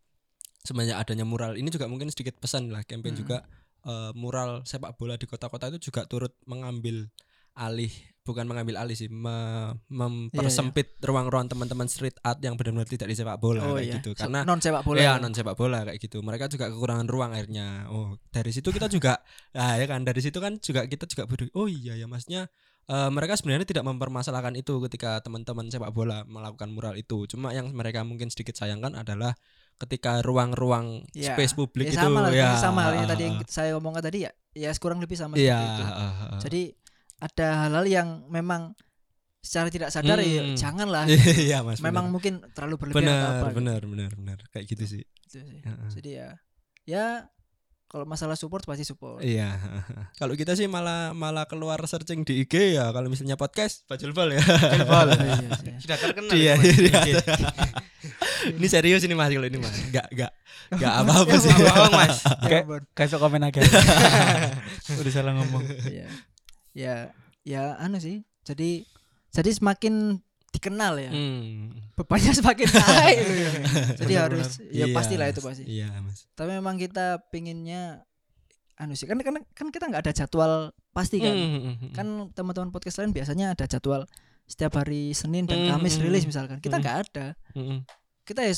[0.62, 3.20] semenjak adanya mural ini juga mungkin sedikit pesan lah campaign Mm.
[3.20, 3.38] juga
[3.84, 7.12] eh, mural sepak bola di kota-kota itu juga turut mengambil
[7.54, 7.92] alih
[8.24, 13.38] bukan mengambil alih sih me- mempersempit ruang-ruang teman-teman street art yang benar-benar tidak di sepak
[13.38, 16.24] bola oh kayak iya gitu karena non sepak bola Iya non sepak bola kayak gitu.
[16.24, 17.92] Mereka juga kekurangan ruang akhirnya.
[17.92, 19.20] Oh dari situ kita juga,
[19.58, 21.28] nah ya kan dari situ kan juga kita juga.
[21.54, 22.48] Oh iya ya masnya
[22.86, 27.24] eh, mereka sebenarnya tidak mempermasalahkan itu ketika teman-teman sepak bola melakukan mural itu.
[27.26, 29.34] Cuma yang mereka mungkin sedikit sayangkan adalah
[29.74, 33.74] ketika ruang-ruang Ya, space publik ya itu sama lah ya sama halnya tadi yang saya
[33.76, 35.58] omongkan tadi ya ya kurang lebih sama Iya.
[35.58, 35.84] seperti itu
[36.40, 36.62] jadi
[37.20, 38.78] ada hal-hal yang memang
[39.42, 40.56] secara tidak sadar ya Hmm.
[40.56, 41.04] janganlah
[41.50, 41.82] Iya mas.
[41.82, 42.14] memang benar.
[42.16, 43.58] mungkin terlalu berlebihan benar apa gitu.
[43.60, 45.04] benar benar benar kayak gitu sih.
[45.26, 45.60] Gitu sih.
[45.66, 45.90] Heeh.
[46.00, 46.28] jadi ya
[46.86, 47.06] ya
[47.94, 49.54] kalau masalah support pasti support Iya.
[50.20, 52.90] Kalau kita sih malah malah keluar searching di IG ya.
[52.90, 54.42] Kalau misalnya podcast Bajulbal ya.
[54.42, 55.74] Iya sih.
[55.86, 56.34] Sudah terkenal.
[56.34, 56.98] Iya, iya.
[57.06, 57.22] Iya.
[58.58, 59.78] ini serius ini mas kalau ini mas.
[59.78, 60.32] Enggak enggak
[60.74, 61.52] enggak apa-apa sih.
[61.54, 62.18] Bohong, Mas.
[62.50, 62.66] Ya
[62.98, 63.62] Kayak- komen aja.
[64.98, 65.62] Udah salah ngomong.
[65.86, 66.10] Iya.
[66.74, 66.96] ya
[67.46, 68.82] ya anu sih jadi
[69.30, 70.18] jadi semakin
[70.54, 71.74] dikenal ya Hmm.
[71.94, 73.52] bebannya semakin naik ya.
[74.00, 76.30] jadi Benar, harus ya Iya, pastilah itu pasti Iya mas.
[76.32, 78.06] tapi memang kita pinginnya
[78.76, 80.54] anu sih kan kan kan kita nggak ada jadwal
[80.92, 81.90] pasti kan Hmm.
[81.92, 84.06] kan teman-teman podcast lain biasanya ada jadwal
[84.44, 86.84] setiap hari Senin dan Hmm, Kamis hmm, rilis misalkan kita Hmm.
[86.84, 87.82] nggak ada Hmm.
[88.24, 88.54] kita ya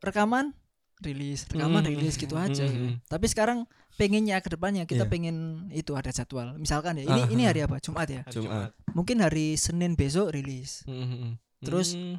[0.00, 0.52] rekaman
[1.00, 2.92] rilis rekaman Hmm, rilis gitu aja hmm, hmm.
[3.06, 5.10] tapi sekarang pengennya ke depannya kita Iya.
[5.10, 5.36] pengen
[5.70, 7.48] itu ada jadwal misalkan ya ini Ah, ini ah.
[7.48, 8.70] hari apa Jumat ya Hari Jumat.
[8.90, 11.30] mungkin hari Senin besok rilis Hmm, hmm.
[11.60, 12.18] Terus- Hmm.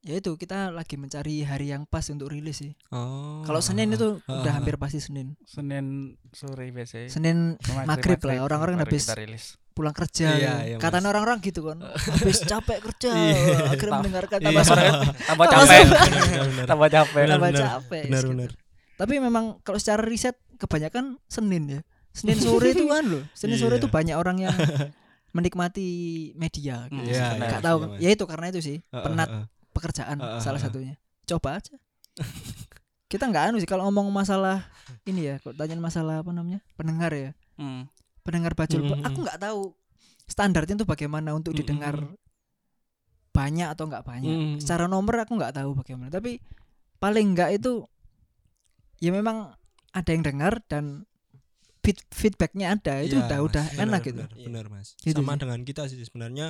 [0.00, 3.42] ya itu kita lagi mencari hari yang pas untuk rilis sih Oh.
[3.42, 4.56] kalau Senin itu ah, udah ah.
[4.56, 7.10] hampir pasti Senin Senin sore biasanya.
[7.10, 9.58] Senin maghrib lah, orang-orang habis rilis.
[9.78, 10.54] Pulang kerja Iya, ya.
[10.66, 13.70] iya, katanya orang-orang gitu kan habis capek kerja Iya.
[13.70, 14.46] akhirnya mendengarkan Iya.
[14.50, 15.82] tambah semangat, Tambah Tambah capek.
[16.66, 17.24] Tambah capek.
[17.24, 18.32] Tambah capek Benar gitu.
[18.34, 18.50] benar.
[18.96, 23.78] tapi memang kalau secara riset kebanyakan Senin ya Senin sore itu kan loh Senin sore
[23.78, 23.80] Iya.
[23.80, 24.56] itu banyak orang yang
[25.30, 25.88] menikmati
[26.34, 26.98] media gitu.
[26.98, 27.48] Hmm, Iya, benar.
[27.48, 27.98] Nggak tahu iya, Mas.
[28.00, 29.44] ya itu karena itu sih penat ah.
[29.70, 30.64] pekerjaan Ah, ah, salah ah.
[30.66, 31.78] satunya coba aja
[33.06, 34.66] kita nggak anu sih kalau ngomong masalah
[35.04, 37.90] ini ya kalau tanya masalah apa namanya pendengar ya Hmm.
[38.28, 39.72] Pendengar bajul Hmm, aku nggak tahu
[40.28, 41.96] standarnya itu bagaimana untuk Hmm, didengar
[43.32, 44.58] banyak atau nggak banyak Hmm.
[44.60, 46.42] secara nomor aku nggak tahu bagaimana tapi
[46.98, 47.86] paling nggak itu
[48.98, 49.54] ya memang
[49.94, 51.06] ada yang dengar dan
[51.80, 53.46] feed feedbacknya ada itu Iya, udah Mas.
[53.48, 55.40] udah Benar, enak gitu benar, benar mas Gitu sama sih.
[55.40, 56.46] dengan kita sih sebenarnya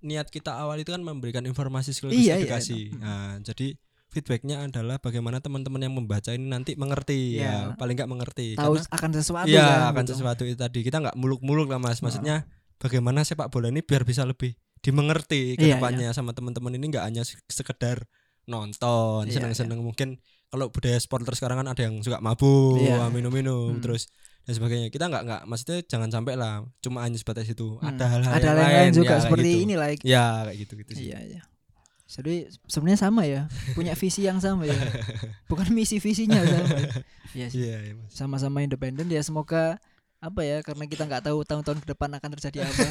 [0.00, 2.96] niat kita awal itu kan memberikan informasi sekaligus Iya, iya, edukasi itu.
[3.00, 3.74] nah jadi
[4.10, 7.38] feedbacknya adalah bagaimana teman-teman yang membaca ini nanti mengerti.
[7.38, 7.72] Iya.
[7.72, 8.46] ya paling nggak mengerti.
[8.54, 10.12] Tahu Karena- akan sesuatu Iya kan, akan gitu.
[10.12, 10.80] sesuatu itu tadi.
[10.82, 11.98] Kita nggak muluk-muluk lah mas.
[12.00, 12.44] Maksudnya
[12.76, 17.04] bagaimana sepak bola ini biar bisa lebih dimengerti ke Iya, depannya sama teman-teman ini nggak
[17.04, 18.08] hanya se- sekedar
[18.44, 19.78] nonton Iya, seneng-seneng.
[19.78, 23.06] mungkin kalau budaya supporter sekarang kan ada yang suka mabuk Iya.
[23.08, 23.80] minum-minum Hmm.
[23.80, 24.10] terus
[24.42, 24.88] dan sebagainya.
[24.88, 27.76] Kita nggak nggak maksudnya jangan sampai lah cuma hanya sebatas itu.
[27.76, 27.92] Hmm.
[27.92, 29.62] ada hal-hal ada yang lain lain juga ya, seperti gitu.
[29.62, 31.04] ini lah ya kayak gitu gitu sih.
[31.06, 31.40] Iya iya
[32.12, 32.34] jadi
[32.66, 34.74] sebenarnya sama ya punya visi yang sama ya
[35.50, 36.66] bukan misi visinya sama
[37.32, 38.10] iya sih iya iya, Mas.
[38.10, 39.78] sama-sama independen ya semoga
[40.18, 42.82] apa ya karena kita nggak tahu tahun-tahun ke depan akan terjadi apa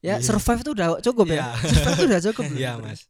[0.00, 0.22] ya Iya.
[0.22, 1.46] survive tuh udah cukup ya Iya.
[1.74, 2.44] survive tuh udah cukup.
[2.52, 3.00] Iya mas.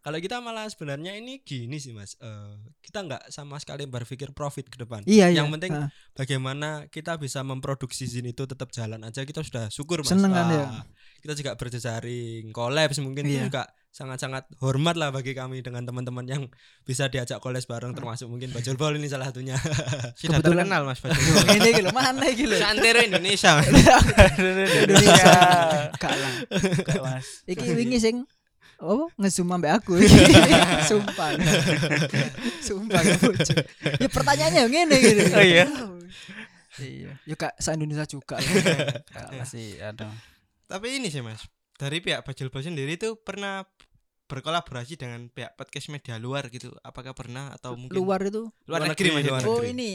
[0.00, 4.66] Kalau kita malah sebenarnya ini gini sih mas, Eh, kita nggak sama sekali berpikir profit
[4.66, 5.02] ke depan.
[5.02, 9.42] iya iya Yang penting Ah, bagaimana kita bisa memproduksi zin itu tetap jalan aja kita
[9.42, 10.10] sudah syukur mas.
[10.10, 10.66] Seneng kan, Ah, ya?
[11.26, 13.34] Kita juga berjejaring, kolaps mungkin Iya.
[13.36, 16.46] itu juga sangat-sangat hormat lah bagi kami dengan teman-teman yang
[16.84, 19.58] bisa diajak kolaps bareng termasuk mungkin Bajul Bol ini salah satunya.
[20.14, 21.34] Sudah Kebetulan- terkenal Mas Bajul.
[21.50, 23.58] ini gitu mana gitu Santero Indonesia.
[23.58, 23.66] Mas.
[23.66, 25.34] Indonesia
[25.92, 26.32] gak lah
[26.84, 27.26] Gak, Mas.
[27.44, 28.16] iki wingi sing
[28.78, 29.96] oh ngezoom ambek aku
[30.88, 31.32] sumpah
[32.60, 33.56] sumpah bojo.
[33.96, 35.64] ya pertanyaannya yang ngene gitu Oh, iya?
[36.76, 38.36] iya ya kak se Indonesia juga
[39.32, 40.12] masih ada.
[40.66, 43.62] Tapi ini sih Mas, dari pihak Bajul Bol sendiri itu pernah
[44.26, 46.74] berkolaborasi dengan pihak podcast media luar gitu.
[46.80, 49.30] Apakah pernah atau mungkin luar itu luar Luar negeri, negeri, maksudnya?
[49.32, 49.70] luar oh negeri.
[49.72, 49.90] ini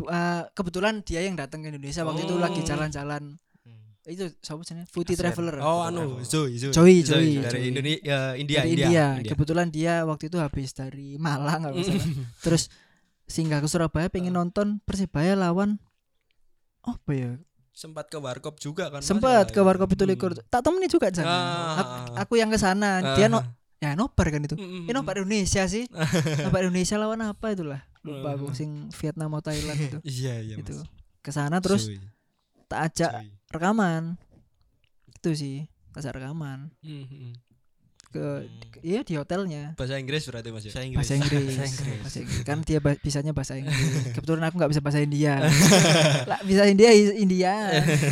[0.00, 2.40] eh, kebetulan dia yang datang ke Indonesia waktu itu Oh.
[2.40, 3.94] lagi jalan-jalan Hmm.
[4.04, 5.14] itu siapa sih Asren.
[5.16, 6.70] Traveler Oh anu Zoe Zoe.
[6.70, 7.60] Joey, Joey, dari.
[7.68, 9.06] Indonesia India, dari India India.
[9.16, 9.30] India.
[9.30, 12.02] kebetulan dia waktu itu habis dari Malang kalau salah.
[12.40, 12.70] terus
[13.24, 15.78] singgah ke Surabaya pengen nonton Persibaya lawan
[16.80, 17.30] apa ya
[17.72, 20.12] sempat ke warkop juga kan sempat ke warkop itu Hmm.
[20.12, 20.32] likur.
[20.46, 21.24] Tak temani juga Jan.
[21.24, 21.74] Ah.
[21.74, 23.16] aku, aku yang ke sana.
[23.16, 23.48] Dia no Ah.
[23.80, 24.54] ya nobar kan itu.
[24.54, 25.88] Mm, mm, eh nobar Indonesia sih.
[26.44, 27.80] Nobar Indonesia lawan apa itulah?
[28.02, 28.54] Lupa aku Ah.
[28.54, 29.98] sing Vietnam atau Thailand itu.
[30.20, 30.76] Iya iya itu.
[31.18, 31.88] Ke sana terus
[32.66, 33.10] tak ajak
[33.48, 34.20] rekaman.
[35.10, 36.70] Itu sih tak ajak rekaman.
[36.84, 37.32] Mm, mm.
[38.12, 38.44] Ke
[38.80, 40.70] iya di hotelnya Bahasa Inggris berarti Mas ya.
[40.70, 40.98] Bahasa Inggris.
[41.00, 41.98] bahasa Inggris, Bahasa Inggris.
[41.98, 42.44] Bahasa Inggris.
[42.44, 43.80] kan dia bisanya bahasa Inggris
[44.14, 45.34] kebetulan aku nggak bisa bahasa India
[46.30, 47.54] lah bisa India India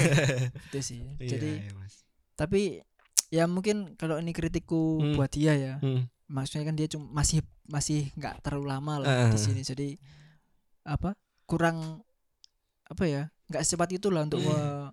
[0.66, 1.94] itu sih Iya, jadi iya, Mas.
[2.34, 2.80] tapi
[3.28, 5.14] ya mungkin kalau ini kritikku Hmm.
[5.14, 6.08] buat dia ya Hmm.
[6.26, 9.30] maksudnya kan dia cuma masih masih nggak terlalu lama lah Eh.
[9.30, 9.94] di sini jadi
[10.82, 11.12] apa
[11.44, 12.00] kurang
[12.84, 14.90] apa ya nggak secepat itulah untuk me- me-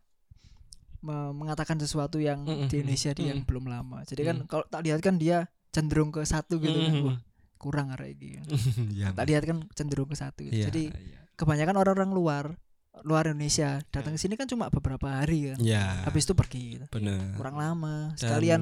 [1.00, 2.68] mengatakan sesuatu yang Mm-mm.
[2.68, 3.48] di Indonesia dia yang Mm.
[3.48, 4.48] belum lama jadi kan Mm.
[4.48, 5.38] kalau tak lihat kan dia
[5.70, 7.06] cenderung ke satu gitu kan Mm.
[7.06, 7.18] Wah,
[7.58, 8.30] kurang arek iki
[8.98, 9.12] Iya.
[9.12, 10.54] tak lihat kan cenderung ke satu gitu.
[10.54, 11.20] Iya, jadi iya.
[11.34, 12.46] kebanyakan orang-orang luar
[13.00, 16.02] luar Indonesia datang ke sini kan cuma beberapa hari kan Iya.
[16.04, 16.86] habis itu pergi gitu.
[16.90, 17.38] benar.
[17.38, 18.62] kurang lama Dan sekalian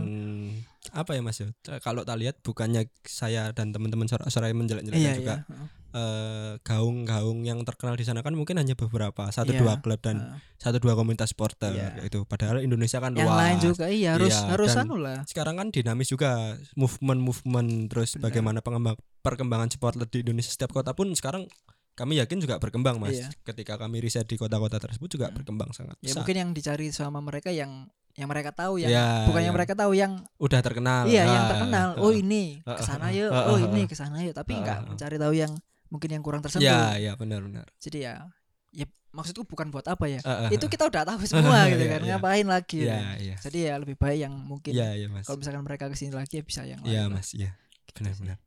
[0.92, 1.50] apa ya Mas ya?
[1.80, 5.66] Kalau tak lihat bukannya saya dan teman-teman sorak-sorai menjelek-jelekan iya juga iya
[5.96, 9.60] eh, gaung-gaung yang terkenal di sana kan mungkin hanya beberapa satu Iya.
[9.60, 10.40] dua klub dan Heeh.
[10.58, 13.40] satu dua komunitas supporter kayak itu padahal Indonesia kan yang luas.
[13.40, 15.24] lain juga iya harus Iya, harus anu lah.
[15.24, 18.28] sekarang kan dinamis juga movement-movement terus Benar.
[18.28, 21.48] bagaimana pengembang perkembangan supporter di Indonesia setiap kota pun sekarang
[21.94, 23.16] kami yakin juga berkembang mas.
[23.16, 23.32] Iya.
[23.46, 25.36] ketika kami riset di kota-kota tersebut juga Hmm.
[25.38, 26.18] berkembang sangat ya besar.
[26.20, 29.58] mungkin yang dicari sama mereka yang yang mereka tahu yang Iya, bukan yang iya.
[29.58, 31.04] mereka tahu yang udah terkenal.
[31.06, 31.88] Iya yang Ah, terkenal.
[31.90, 32.64] ah, oh ini.
[32.64, 33.28] Ah, ke sana ah, yuk.
[33.28, 34.32] oh ini ke sana yuk.
[34.32, 35.52] Tapi nggak mencari tahu yang
[35.96, 38.14] mungkin yang kurang tersentuh ya ya benar-benar jadi ya
[38.70, 41.92] ya maksudku bukan buat apa ya Ah, ah, itu kita udah tahu semua gitu Iya,
[41.96, 42.10] kan iya.
[42.14, 43.16] ngapain lagi Iya, kan?
[43.18, 43.36] iya.
[43.40, 45.24] jadi ya lebih baik yang mungkin Iya, iya, Mas.
[45.24, 47.24] kalau misalkan mereka ke sini lagi ya bisa yang Iya, lain lah.
[47.24, 47.32] Mas.
[47.32, 47.56] Iya.
[47.96, 48.38] Benar-benar.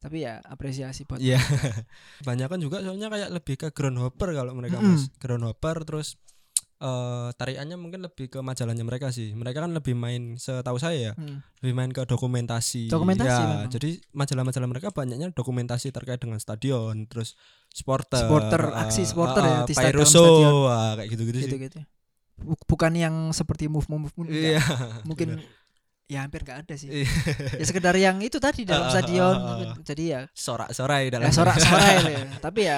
[0.00, 1.40] tapi ya apresiasi buat Iya.
[2.28, 4.96] Banyak kan juga soalnya kayak lebih ke groundhopper kalau mereka Mm-mm.
[4.96, 5.08] Mas.
[5.16, 6.16] Groundhopper terus
[6.84, 9.32] eh tarikannya mungkin lebih ke majalahnya mereka sih.
[9.32, 11.40] Mereka kan lebih main setahu saya ya, Hmm.
[11.58, 12.86] lebih main ke dokumentasi.
[12.86, 13.68] Dokumentasi Ya, memang.
[13.68, 19.56] jadi majalah-majalah mereka banyaknya dokumentasi terkait dengan stadion, terus supporter, Supporter, eh, aksi supporter ya,
[19.56, 20.52] eh, di Pyroso, stadion.
[20.66, 21.46] ah, kayak gitu-gitu sih.
[21.46, 21.80] gitu gitu
[22.36, 24.58] Buk- bukan yang seperti move move move Iya.
[25.04, 25.38] mungkin
[26.04, 27.08] ya hampir nggak ada sih Iya.
[27.54, 29.74] ya sekedar yang itu tadi dalam stadion ah, ah.
[29.80, 32.26] jadi ya Sorak-sorai ya dalam sorak-sorai lah ya.
[32.44, 32.76] tapi ya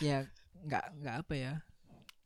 [0.00, 0.16] ya
[0.58, 1.52] nggak nggak apa ya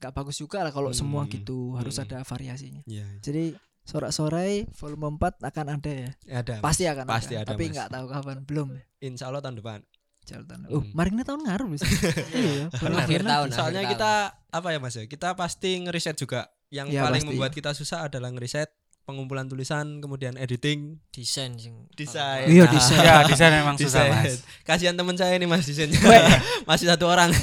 [0.03, 2.05] nggak bagus juga lah kalau semua Hmm, gitu harus hmm.
[2.05, 6.55] ada variasinya Iya, jadi sorak-sorai volume 4 akan ada ya ada.
[6.59, 6.65] Mas.
[6.65, 9.81] pasti akan Pasti ada, ada, tapi nggak tahu kapan belum ya Insya Allah tahun depan.
[10.23, 10.91] Jalan oh Hmm.
[10.93, 11.83] mari ini tahun ngaruh bisa
[12.33, 13.49] iya baru Akhir tahun.
[13.51, 14.13] Soalnya akhir kita
[14.53, 15.05] apa ya Mas ya?
[15.05, 16.47] Kita pasti ngeriset juga.
[16.69, 17.29] Yang Ya, paling pasti.
[17.29, 18.71] membuat kita susah adalah ngeriset
[19.03, 22.47] pengumpulan tulisan, kemudian editing, desain sing desain.
[22.47, 22.99] Iya, Nah, desain.
[23.01, 25.99] ya desain memang susah mas Kasihan teman saya ini Mas desainnya.
[26.69, 27.35] Masih satu orang.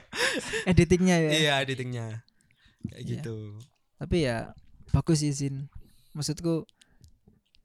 [0.66, 2.24] editingnya ya iya, editingnya.
[2.84, 3.08] Kayak Iya.
[3.16, 3.36] gitu.
[3.94, 4.52] tapi ya
[4.90, 5.70] bagus sih Zin
[6.12, 6.68] maksudku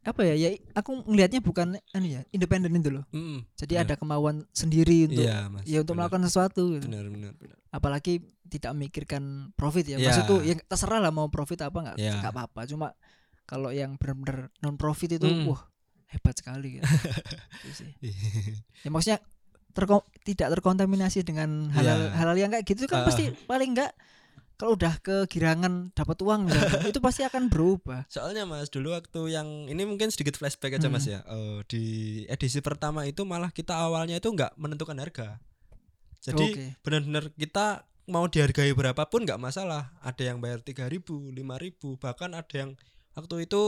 [0.01, 3.83] apa ya ya aku ngelihatnya bukan anu ya independen itu loh Mm, jadi Benar.
[3.83, 5.65] ada kemauan sendiri untuk Iya, Mas.
[5.65, 6.07] ya untuk benar.
[6.07, 6.87] melakukan sesuatu gitu.
[6.87, 7.57] benar benar benar.
[7.67, 9.23] apalagi tidak memikirkan
[9.53, 10.07] profit ya Iya.
[10.07, 12.13] maksudku ya terserah lah mau profit apa nggak Iya.
[12.15, 12.87] nggak apa-apa cuma
[13.49, 15.49] kalau yang benar-benar non profit itu Mm.
[15.49, 15.65] wah
[16.07, 16.85] hebat sekali gitu.
[17.65, 17.89] Itu sih.
[18.81, 19.19] ya maksudnya
[19.71, 22.13] terko- tidak terkontaminasi dengan hal-hal Iya.
[22.13, 23.05] hal-hal yang kayak gitu kan Ah.
[23.05, 23.93] pasti paling enggak
[24.53, 29.47] kalau udah kegirangan dapat uang misalnya, itu pasti akan berubah Soalnya Mas dulu waktu yang
[29.65, 31.13] ini mungkin sedikit flashback aja Mas Hmm.
[31.15, 31.19] ya.
[31.25, 31.83] Eh, di
[32.27, 35.39] edisi pertama itu malah kita awalnya itu nggak menentukan harga.
[36.19, 36.65] Jadi Oke.
[36.81, 39.95] benar-benar kita mau dihargai berapapun nggak masalah.
[40.01, 40.99] Ada yang bayar 3000,
[41.31, 42.75] 5000, bahkan ada yang
[43.13, 43.61] waktu itu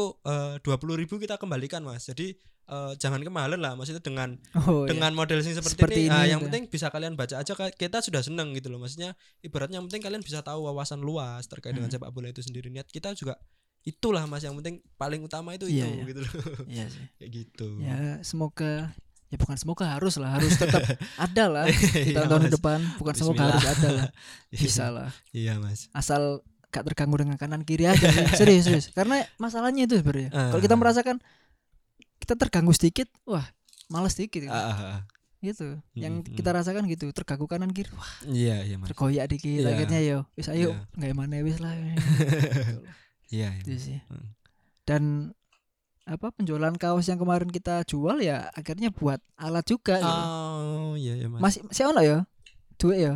[0.61, 2.05] dua puluh ribu kita kembalikan Mas.
[2.05, 2.33] Jadi
[2.71, 4.95] eh, jangan kemahalan lah maksudnya dengan oh, iya.
[4.95, 6.47] dengan model sing seperti, Seperti ini, ini yang gitu.
[6.47, 10.21] penting bisa kalian baca aja kita sudah seneng gitu loh maksudnya ibaratnya yang penting kalian
[10.21, 11.99] bisa tahu wawasan luas terkait dengan Hmm.
[11.99, 13.35] sepak bola itu sendiri niat kita juga
[13.81, 16.03] itulah mas yang penting paling utama itu Iya, itu iya.
[16.05, 16.33] gitu loh
[16.69, 17.03] Iya sih.
[17.17, 18.93] kayak gitu ya semoga
[19.27, 20.85] ya bukan semoga harus lah harus tetap
[21.27, 21.75] ada lah di
[22.07, 24.07] Iya, tahun-tahun depan bukan semoga harus ada lah
[24.53, 28.07] bisa lah iya mas asal gak terganggu dengan kanan kiri aja
[28.39, 30.49] serius serius karena masalahnya itu sebenarnya Ah.
[30.49, 31.15] kalau kita merasakan
[32.17, 33.43] kita terganggu sedikit wah
[33.87, 35.03] males sedikit gitu, ah.
[35.37, 35.83] gitu.
[35.93, 39.69] yang Mm, kita rasakan gitu terganggu kanan kiri wah iya iya mas tergoyak dikit Iya.
[39.69, 40.87] akhirnya yo wis ayo Iya.
[40.95, 41.91] nggak mana wis lah iya
[43.29, 43.83] iya, itu Mas.
[43.83, 44.27] sih Hmm.
[44.83, 45.03] dan
[46.03, 50.09] apa penjualan kaos yang kemarin kita jual ya akhirnya buat alat juga gitu.
[50.09, 52.17] oh iya iya mas masih masih ono ya
[52.75, 53.13] duit ya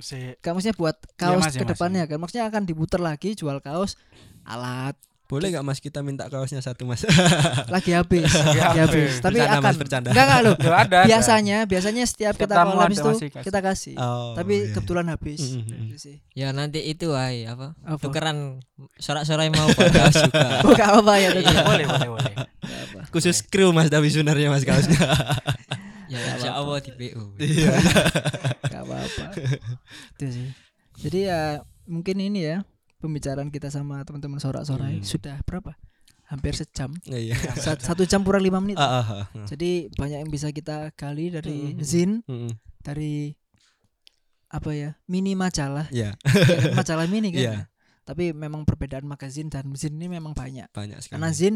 [0.00, 2.18] si Kan maksudnya buat kaos masih, ke depannya kan?
[2.18, 3.94] Maksudnya akan diputar lagi jual kaos
[4.42, 4.96] alat.
[5.30, 7.06] Boleh nggak mas kita minta kaosnya satu mas?
[7.74, 9.22] Lagi habis lagi habis.
[9.22, 10.08] tapi Bercanda, akan Mas, bercanda.
[10.10, 10.54] enggak enggak loh.
[10.58, 10.98] Ada ada.
[11.06, 12.98] biasanya biasanya setiap Setiap kita itu masih
[13.30, 13.44] kasih.
[13.46, 13.94] kita kasih.
[13.94, 14.74] Oh, tapi iya.
[14.74, 15.38] kebetulan habis.
[15.54, 15.98] Mm, mm, mm.
[16.02, 16.16] Sih.
[16.34, 17.78] Ya nanti itu ay apa?
[17.78, 18.02] apa?
[18.02, 18.58] Tukeran
[18.98, 20.48] sorak-sorai mau podcast juga.
[20.66, 22.32] oh apa ya tuh Iya, boleh boleh boleh.
[23.14, 24.98] Khusus kru mas tapi sebenarnya mas kaosnya
[26.10, 27.38] Ya insya Allah di PO.
[27.38, 27.70] iya
[28.66, 29.24] Gak apa-apa
[30.12, 30.48] itu sih
[31.00, 31.40] jadi ya
[31.86, 32.66] mungkin ini ya
[32.98, 35.06] pembicaraan kita sama teman-teman sorak-sorai Hmm.
[35.06, 35.72] sudah berapa
[36.26, 36.94] hampir sejam.
[37.04, 37.34] Iya.
[37.56, 38.76] Sa- Satu jam kurang lima menit.
[38.76, 39.46] Ah, ah, ah.
[39.46, 41.80] Jadi banyak yang bisa kita gali dari Mhm.
[41.80, 42.54] zin, Mm-mm.
[42.78, 43.34] dari
[44.46, 46.14] apa ya mini majalah, Iya,
[46.72, 47.40] majalah mini kan.
[47.40, 47.54] Iya.
[48.02, 50.66] Tapi memang perbedaan magazin dan zin ini memang banyak.
[50.68, 51.14] banyak sekali.
[51.16, 51.54] Karena zin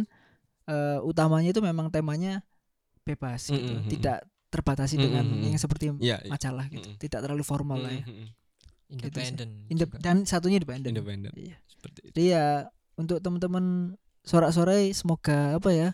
[0.65, 2.41] eh, utamanya itu memang temanya
[3.03, 3.91] bebas gitu, Mhm.
[3.91, 4.25] tidak
[4.55, 5.51] terbatasi dengan Mhm.
[5.51, 6.31] yang seperti Iya, iya.
[6.31, 6.99] majalah gitu, Mhm.
[6.99, 8.05] tidak terlalu formal lah ya.
[8.87, 9.99] Independen Indep- juga.
[9.99, 10.95] dan satunya independen.
[10.95, 11.33] Independen.
[11.35, 11.59] Iya.
[11.67, 12.09] Seperti itu.
[12.13, 12.47] Jadi ya
[12.95, 13.65] untuk teman-teman
[14.23, 15.89] sorak-sorai semoga apa ya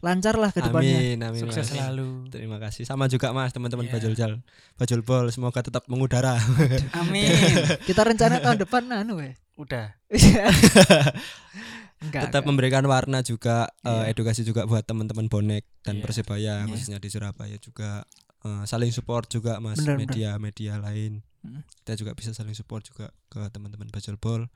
[0.00, 0.94] lancar lah ke depannya.
[0.94, 1.40] Amin, amin.
[1.40, 1.72] Sukses Mas.
[1.72, 2.28] selalu.
[2.28, 2.84] Terima kasih.
[2.84, 3.92] Sama juga Mas, teman-teman Iya.
[3.96, 4.32] Bajul Jal.
[4.76, 6.36] Bajul Bol semoga tetap mengudara.
[6.94, 7.24] Amin.
[7.88, 9.32] Kita rencana tahun depan anu we.
[9.56, 9.96] Udah.
[12.04, 12.22] enggak.
[12.24, 12.48] tetap enggak.
[12.48, 14.12] memberikan warna juga eh, Iya.
[14.12, 16.02] edukasi juga buat teman-teman bonek dan Iya.
[16.02, 16.68] Persebaya Iya.
[16.68, 18.04] khususnya di Surabaya juga
[18.40, 21.24] eh, saling support juga Mas media-media lain.
[21.80, 24.48] Kita juga bisa saling support juga ke teman-teman Bol.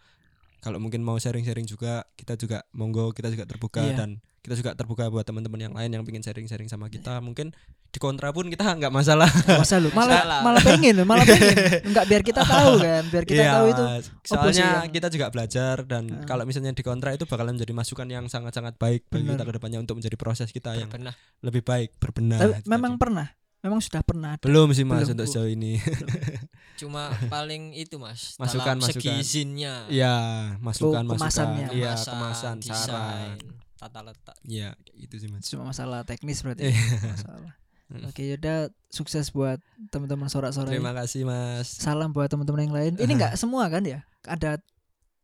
[0.58, 3.94] Kalau mungkin mau sharing-sharing juga, kita juga monggo kita juga terbuka Iya.
[3.96, 7.18] dan kita juga terbuka buat teman-teman yang lain yang pengen sharing-sharing sama kita.
[7.18, 7.54] Mungkin
[7.88, 9.30] di kontra pun kita nggak masalah.
[9.48, 10.40] Masa lu malah Masalah.
[10.42, 11.56] malah pengen loh, malah pengen.
[11.84, 13.84] Enggak biar kita tahu kan, biar kita Iya, tahu itu.
[14.24, 18.26] soalnya yang- kita juga belajar dan kalau misalnya di kontra itu bakalan menjadi masukan yang
[18.26, 19.34] sangat-sangat baik bagi Benar.
[19.36, 21.14] kita ke depannya untuk menjadi proses kita yang Berbenah.
[21.40, 22.38] lebih baik berbenah.
[22.40, 23.00] Tapi memang tadi.
[23.00, 23.26] pernah,
[23.60, 24.30] memang sudah pernah.
[24.34, 24.42] ada.
[24.42, 25.78] belum sih Mas Belum, untuk sejauh ini.
[26.78, 29.18] cuma paling itu mas Masukan, dalam segi masukan.
[29.18, 30.14] izinnya Iya,
[30.58, 31.48] masukan Oh, masukan.
[31.70, 33.36] Iya, kemasan, desain, saran.
[33.74, 35.44] tata letak Iya, itu sih Mas.
[35.44, 36.70] Cuma masalah teknis berarti.
[36.70, 36.78] Iya.
[37.14, 37.52] masalah.
[37.88, 38.04] Mm.
[38.04, 39.58] Oke, yaudah sukses buat
[39.88, 40.72] teman-teman sorak-sorai.
[40.72, 41.66] Terima kasih Mas.
[41.72, 42.92] Salam buat teman-teman yang lain.
[42.94, 44.04] Ini enggak semua kan ya?
[44.22, 44.60] Ada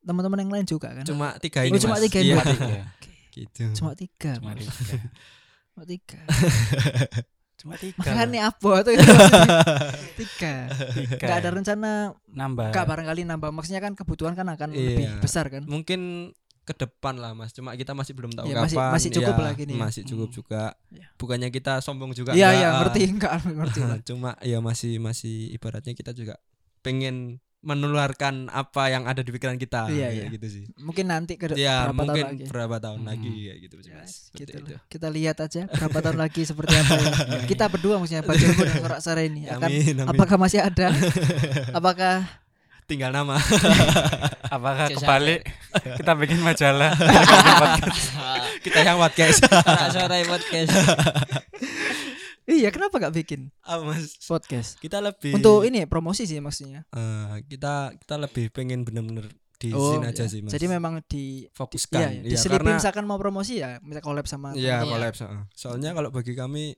[0.00, 1.05] teman-teman yang lain juga kan?
[1.05, 2.05] Cuma tiga Oh, ini cuma Mas.
[2.05, 2.42] tiga ini Iya,
[3.30, 3.64] gitu.
[3.74, 4.32] Cuma tiga.
[4.38, 4.64] Cuma Mas.
[4.64, 4.96] tiga.
[5.70, 6.18] Cuma tiga.
[7.65, 7.97] Cuma tiga.
[7.99, 9.01] Makanya apa tuh itu
[10.21, 10.55] tiga.
[10.93, 11.17] Tiga.
[11.17, 11.91] Enggak ada rencana
[12.29, 12.69] nambah.
[12.69, 14.85] enggak barangkali nambah maksudnya kan kebutuhan kan akan Iya.
[14.91, 15.65] lebih besar kan?
[15.65, 17.51] Mungkin ke depan lah Mas.
[17.51, 18.93] Cuma kita masih belum tahu masih- kapan.
[18.93, 19.81] masih cukup Iya, lah gini ya.
[19.81, 20.37] Masih cukup Hmm.
[20.37, 20.62] juga.
[20.89, 21.07] Iya.
[21.15, 26.12] Bukannya kita sombong juga Iya iya ngerti enggak ngerti cuma ya masih masih ibaratnya kita
[26.12, 26.37] juga
[26.81, 30.25] pengen menularkan apa yang ada di pikiran kita Iya, kayak iya.
[30.31, 32.45] gitu sih Mungkin nanti ke ya berapa tahun mungkin lagi.
[32.47, 33.09] berapa tahun Hmm.
[33.09, 34.75] lagi kayak gitu sih Ya, mas gitu itu.
[34.87, 37.09] Kita lihat aja berapa tahun lagi seperti apa ya.
[37.51, 40.93] Kita berdua maksudnya Pak Joko dan Sorak Sara ini akan amin amin apakah masih ada?
[41.79, 42.29] apakah
[42.85, 43.41] tinggal nama
[44.55, 45.41] Apakah kebalik
[45.97, 46.93] kita bikin majalah?
[48.61, 50.71] kita yang podcast Anak sore podcast
[52.47, 54.76] iya kenapa gak bikin apa mas podcast?
[54.76, 56.84] kita lebih Untuk ini promosi sih maksudnya.
[56.90, 60.28] eh, kita kita lebih pengen bener-bener di Oh, sini aja iya.
[60.28, 64.03] sih mas Jadi memang di fokuskan Iya, Iya, diselipin karena misalkan mau promosi ya, misal
[64.03, 64.86] collab sama Iya Iya.
[64.86, 65.42] collab heeh.
[65.53, 66.76] soalnya kalau bagi kami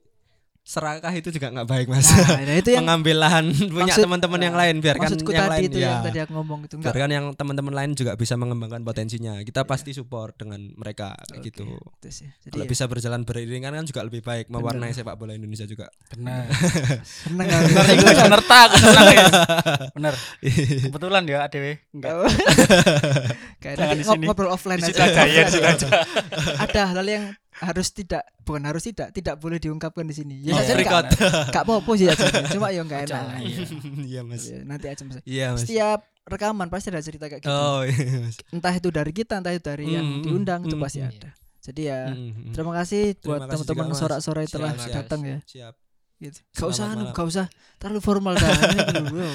[0.67, 4.57] serakah itu juga nggak baik mas Nah, nah, itu yang mengambil lahan punya teman-teman yang
[4.59, 6.91] lain biarkan maksudku yang tadi lain itu ya yang tadi aku ngomong itu enggak.
[6.91, 11.47] biarkan yang teman-teman lain juga bisa mengembangkan potensinya kita pasti support dengan mereka kayak Oke,
[11.55, 12.27] gitu itu sih.
[12.43, 15.87] Jadi kalau ya, bisa berjalan beriringan kan juga lebih baik mewarnai sepak bola Indonesia juga
[16.11, 16.51] Benar.
[17.23, 17.47] seneng?
[17.47, 19.27] Benar, iku bener tak ya.
[19.97, 20.15] Bener.
[20.83, 21.65] Kebetulan ya ADW.
[21.95, 22.15] Enggak.
[23.63, 24.03] Kayak sini.
[24.03, 25.89] ngob- ngobrol offline ya, situ aja.
[26.59, 27.25] Ada hal yang
[27.59, 30.35] harus tidak bukan harus tidak tidak boleh diungkapkan di sini.
[30.41, 31.07] Ya Oh, saja enggak cut.
[31.49, 32.27] enggak apa-apa sih aja.
[32.49, 33.23] Cuma ya enggak enak.
[33.39, 33.65] Iya.
[34.05, 35.17] iya mas Iya, Nanti aja Mas.
[35.25, 37.49] iya mas Setiap rekaman pasti ada cerita kayak gitu.
[37.49, 40.83] oh iya mas Entah itu dari kita, entah itu dari yang Mm, diundang itu mm,
[40.83, 41.09] pasti mm.
[41.09, 41.31] ada.
[41.63, 42.53] Jadi ya Mm, mm.
[42.53, 44.95] terima kasih buat Terima teman-teman sorak-sorai telah Siap, siap.
[44.95, 45.39] datang ya.
[45.45, 45.75] siap
[46.17, 46.41] Gitu.
[46.51, 47.13] Gak usah anu, malam.
[47.13, 47.45] gak usah
[47.77, 48.49] terlalu formal dah.
[49.07, 49.29] Bro.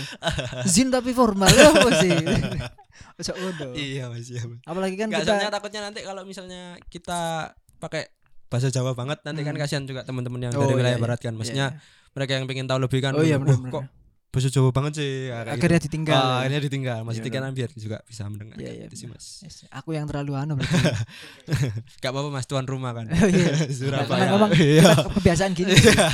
[0.65, 2.09] Zin tapi formal ya apa sih?
[3.21, 3.33] Ojo
[3.73, 8.13] iya mas iya mas Apalagi kan soalnya kita takutnya nanti kalau misalnya kita pakai
[8.45, 9.61] bahasa Jawa banget nanti kan Hmm.
[9.61, 11.03] kasihan juga teman-teman yang Oh, dari iya, wilayah iya.
[11.03, 11.79] barat kan maksudnya Iya,
[12.11, 13.73] mereka yang pengen tahu lebih kan Oh iya, "Wah, benar-benar.
[13.73, 13.85] kok
[14.29, 15.87] bahasa Jawa banget sih kayak akhirnya gitu.
[15.87, 16.15] ditinggal.
[16.15, 16.35] Ah, ya.
[16.41, 19.55] akhirnya ditinggal maksudnya Iya, kan biar juga bisa mendengar Iya, iya, gitu sih mas Yes,
[19.69, 20.71] Aku yang terlalu anu berarti.
[22.01, 23.51] gak apa-apa mas tuan rumah kan Oh, iya.
[23.75, 25.75] Surabaya memang iya kebiasaan gini.
[25.75, 26.07] Iya.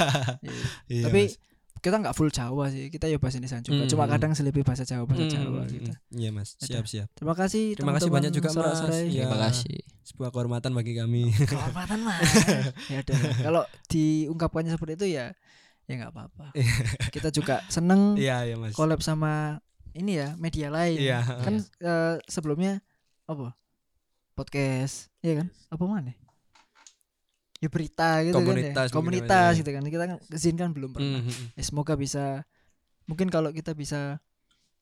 [0.88, 1.36] Iya, Tapi Mas.
[1.78, 2.88] Kita nggak full Jawa sih.
[2.88, 3.82] Kita ya bahasa Indonesia juga.
[3.82, 5.92] Hmm, Cuma kadang selipih bahasa Jawa bahasa Hmm, Jawa hmm, gitu.
[5.92, 6.16] hmm.
[6.16, 8.80] iya mas siap siap Terima kasih Terima kasih banyak juga, Mas.
[9.04, 9.26] Iya.
[9.26, 12.24] terima kasih sebuah kehormatan bagi kami Kehormatan mas.
[12.88, 13.20] ya udah.
[13.42, 15.32] Kalau diungkapkannya seperti itu ya
[15.84, 16.52] ya nggak apa-apa.
[17.10, 19.60] Kita juga seneng iya iya mas collab sama
[19.92, 21.00] ini ya media lain.
[21.00, 22.84] iya Kan eh, sebelumnya
[23.26, 23.56] apa?
[24.34, 25.48] Podcast, iya kan?
[25.68, 26.14] Apa mana?
[27.58, 28.94] Ya berita gitu Komunitas kan ya.
[28.94, 29.60] Komunitas namanya.
[29.60, 29.84] gitu kan.
[29.84, 31.10] Kita kan ke sini kan belum pernah.
[31.16, 31.48] Hmm, hmm, hmm.
[31.54, 32.24] Ya, semoga bisa
[33.04, 34.22] mungkin kalau kita bisa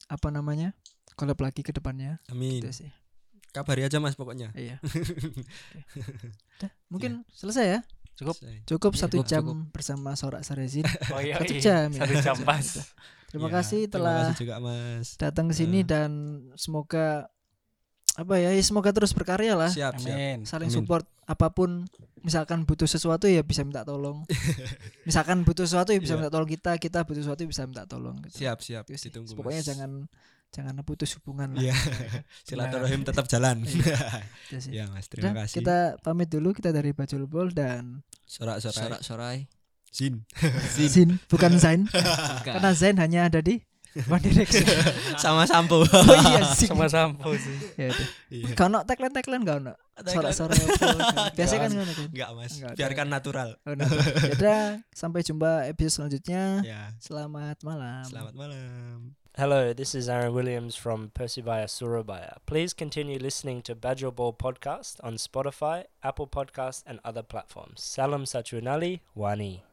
[0.05, 0.76] apa namanya?
[1.13, 2.91] collab lagi ke depannya amin gitu sih.
[3.49, 4.84] kabari aja mas pokoknya Iya.
[6.59, 7.80] Udah, mungkin selesai ya.
[8.15, 8.36] Cukup.
[8.65, 9.57] Cukup Iya, satu cukup, jam cukup.
[9.71, 10.84] bersama Sorak Sarezin.
[11.13, 11.36] Oh iya.
[11.38, 11.61] Satu iya.
[11.61, 11.99] jam ya.
[12.03, 12.67] Satu jam pas.
[13.26, 15.86] Terima Iya, kasih terima telah kasih juga mas datang ke sini Eh.
[15.86, 16.11] dan
[16.55, 17.28] semoga
[18.16, 19.68] apa ya, ya semoga terus berkarya lah.
[19.68, 20.16] Siap, siap.
[20.16, 20.38] Amin.
[20.47, 20.78] Saling Amin.
[20.80, 21.84] support apa pun
[22.24, 24.24] misalkan butuh sesuatu ya bisa minta tolong.
[25.07, 26.20] misalkan butuh sesuatu ya bisa Iya.
[26.24, 28.39] minta tolong kita, kita butuh sesuatu ya bisa minta tolong gitu.
[28.39, 28.84] Siap, siap.
[28.88, 29.11] Itu sih.
[29.11, 29.36] Ditunggu.
[29.36, 29.68] Pokoknya Mas.
[29.68, 29.91] jangan
[30.55, 31.61] jangan putus hubungan lah.
[31.68, 31.76] Iya.
[32.47, 33.61] Silaturahim tetap jalan.
[34.72, 35.11] Ya, Mas.
[35.11, 35.59] Terima kasih.
[35.59, 38.80] kita pamit dulu kita dari Bajul Bol dan Sorak-sorai.
[38.80, 39.38] Sorak-sorai.
[39.91, 40.24] Zin.
[40.76, 41.88] Zin bukan Zain
[42.43, 43.63] karena Zain hanya ada di
[44.11, 44.67] One Direction.
[45.23, 45.87] Sama sampo.
[45.87, 46.75] oh iya Zin.
[46.75, 47.55] Sama sampo sih.
[47.79, 48.07] ya udah.
[48.27, 48.51] Iya.
[48.51, 49.73] Kau tagline tagline gak no?
[50.03, 51.31] Sorak-sorak apa?
[51.31, 52.07] Biasanya kan ngono kan.
[52.11, 52.53] Enggak, Mas.
[52.59, 53.49] Enggak, Biarkan natural.
[53.63, 53.87] Oh, nah.
[53.87, 56.59] Yaudah, sampai jumpa episode selanjutnya.
[56.67, 56.91] Ya.
[56.99, 58.03] Selamat malam.
[58.03, 59.15] Selamat malam.
[59.35, 62.39] Hello, this is Aaron Williams from Persebaya Surabaya.
[62.47, 67.83] Please continue listening to Badger Ball Podcast on Spotify, Apple Podcast, and other platforms.
[67.83, 69.64] Salam Sachunali, Wani.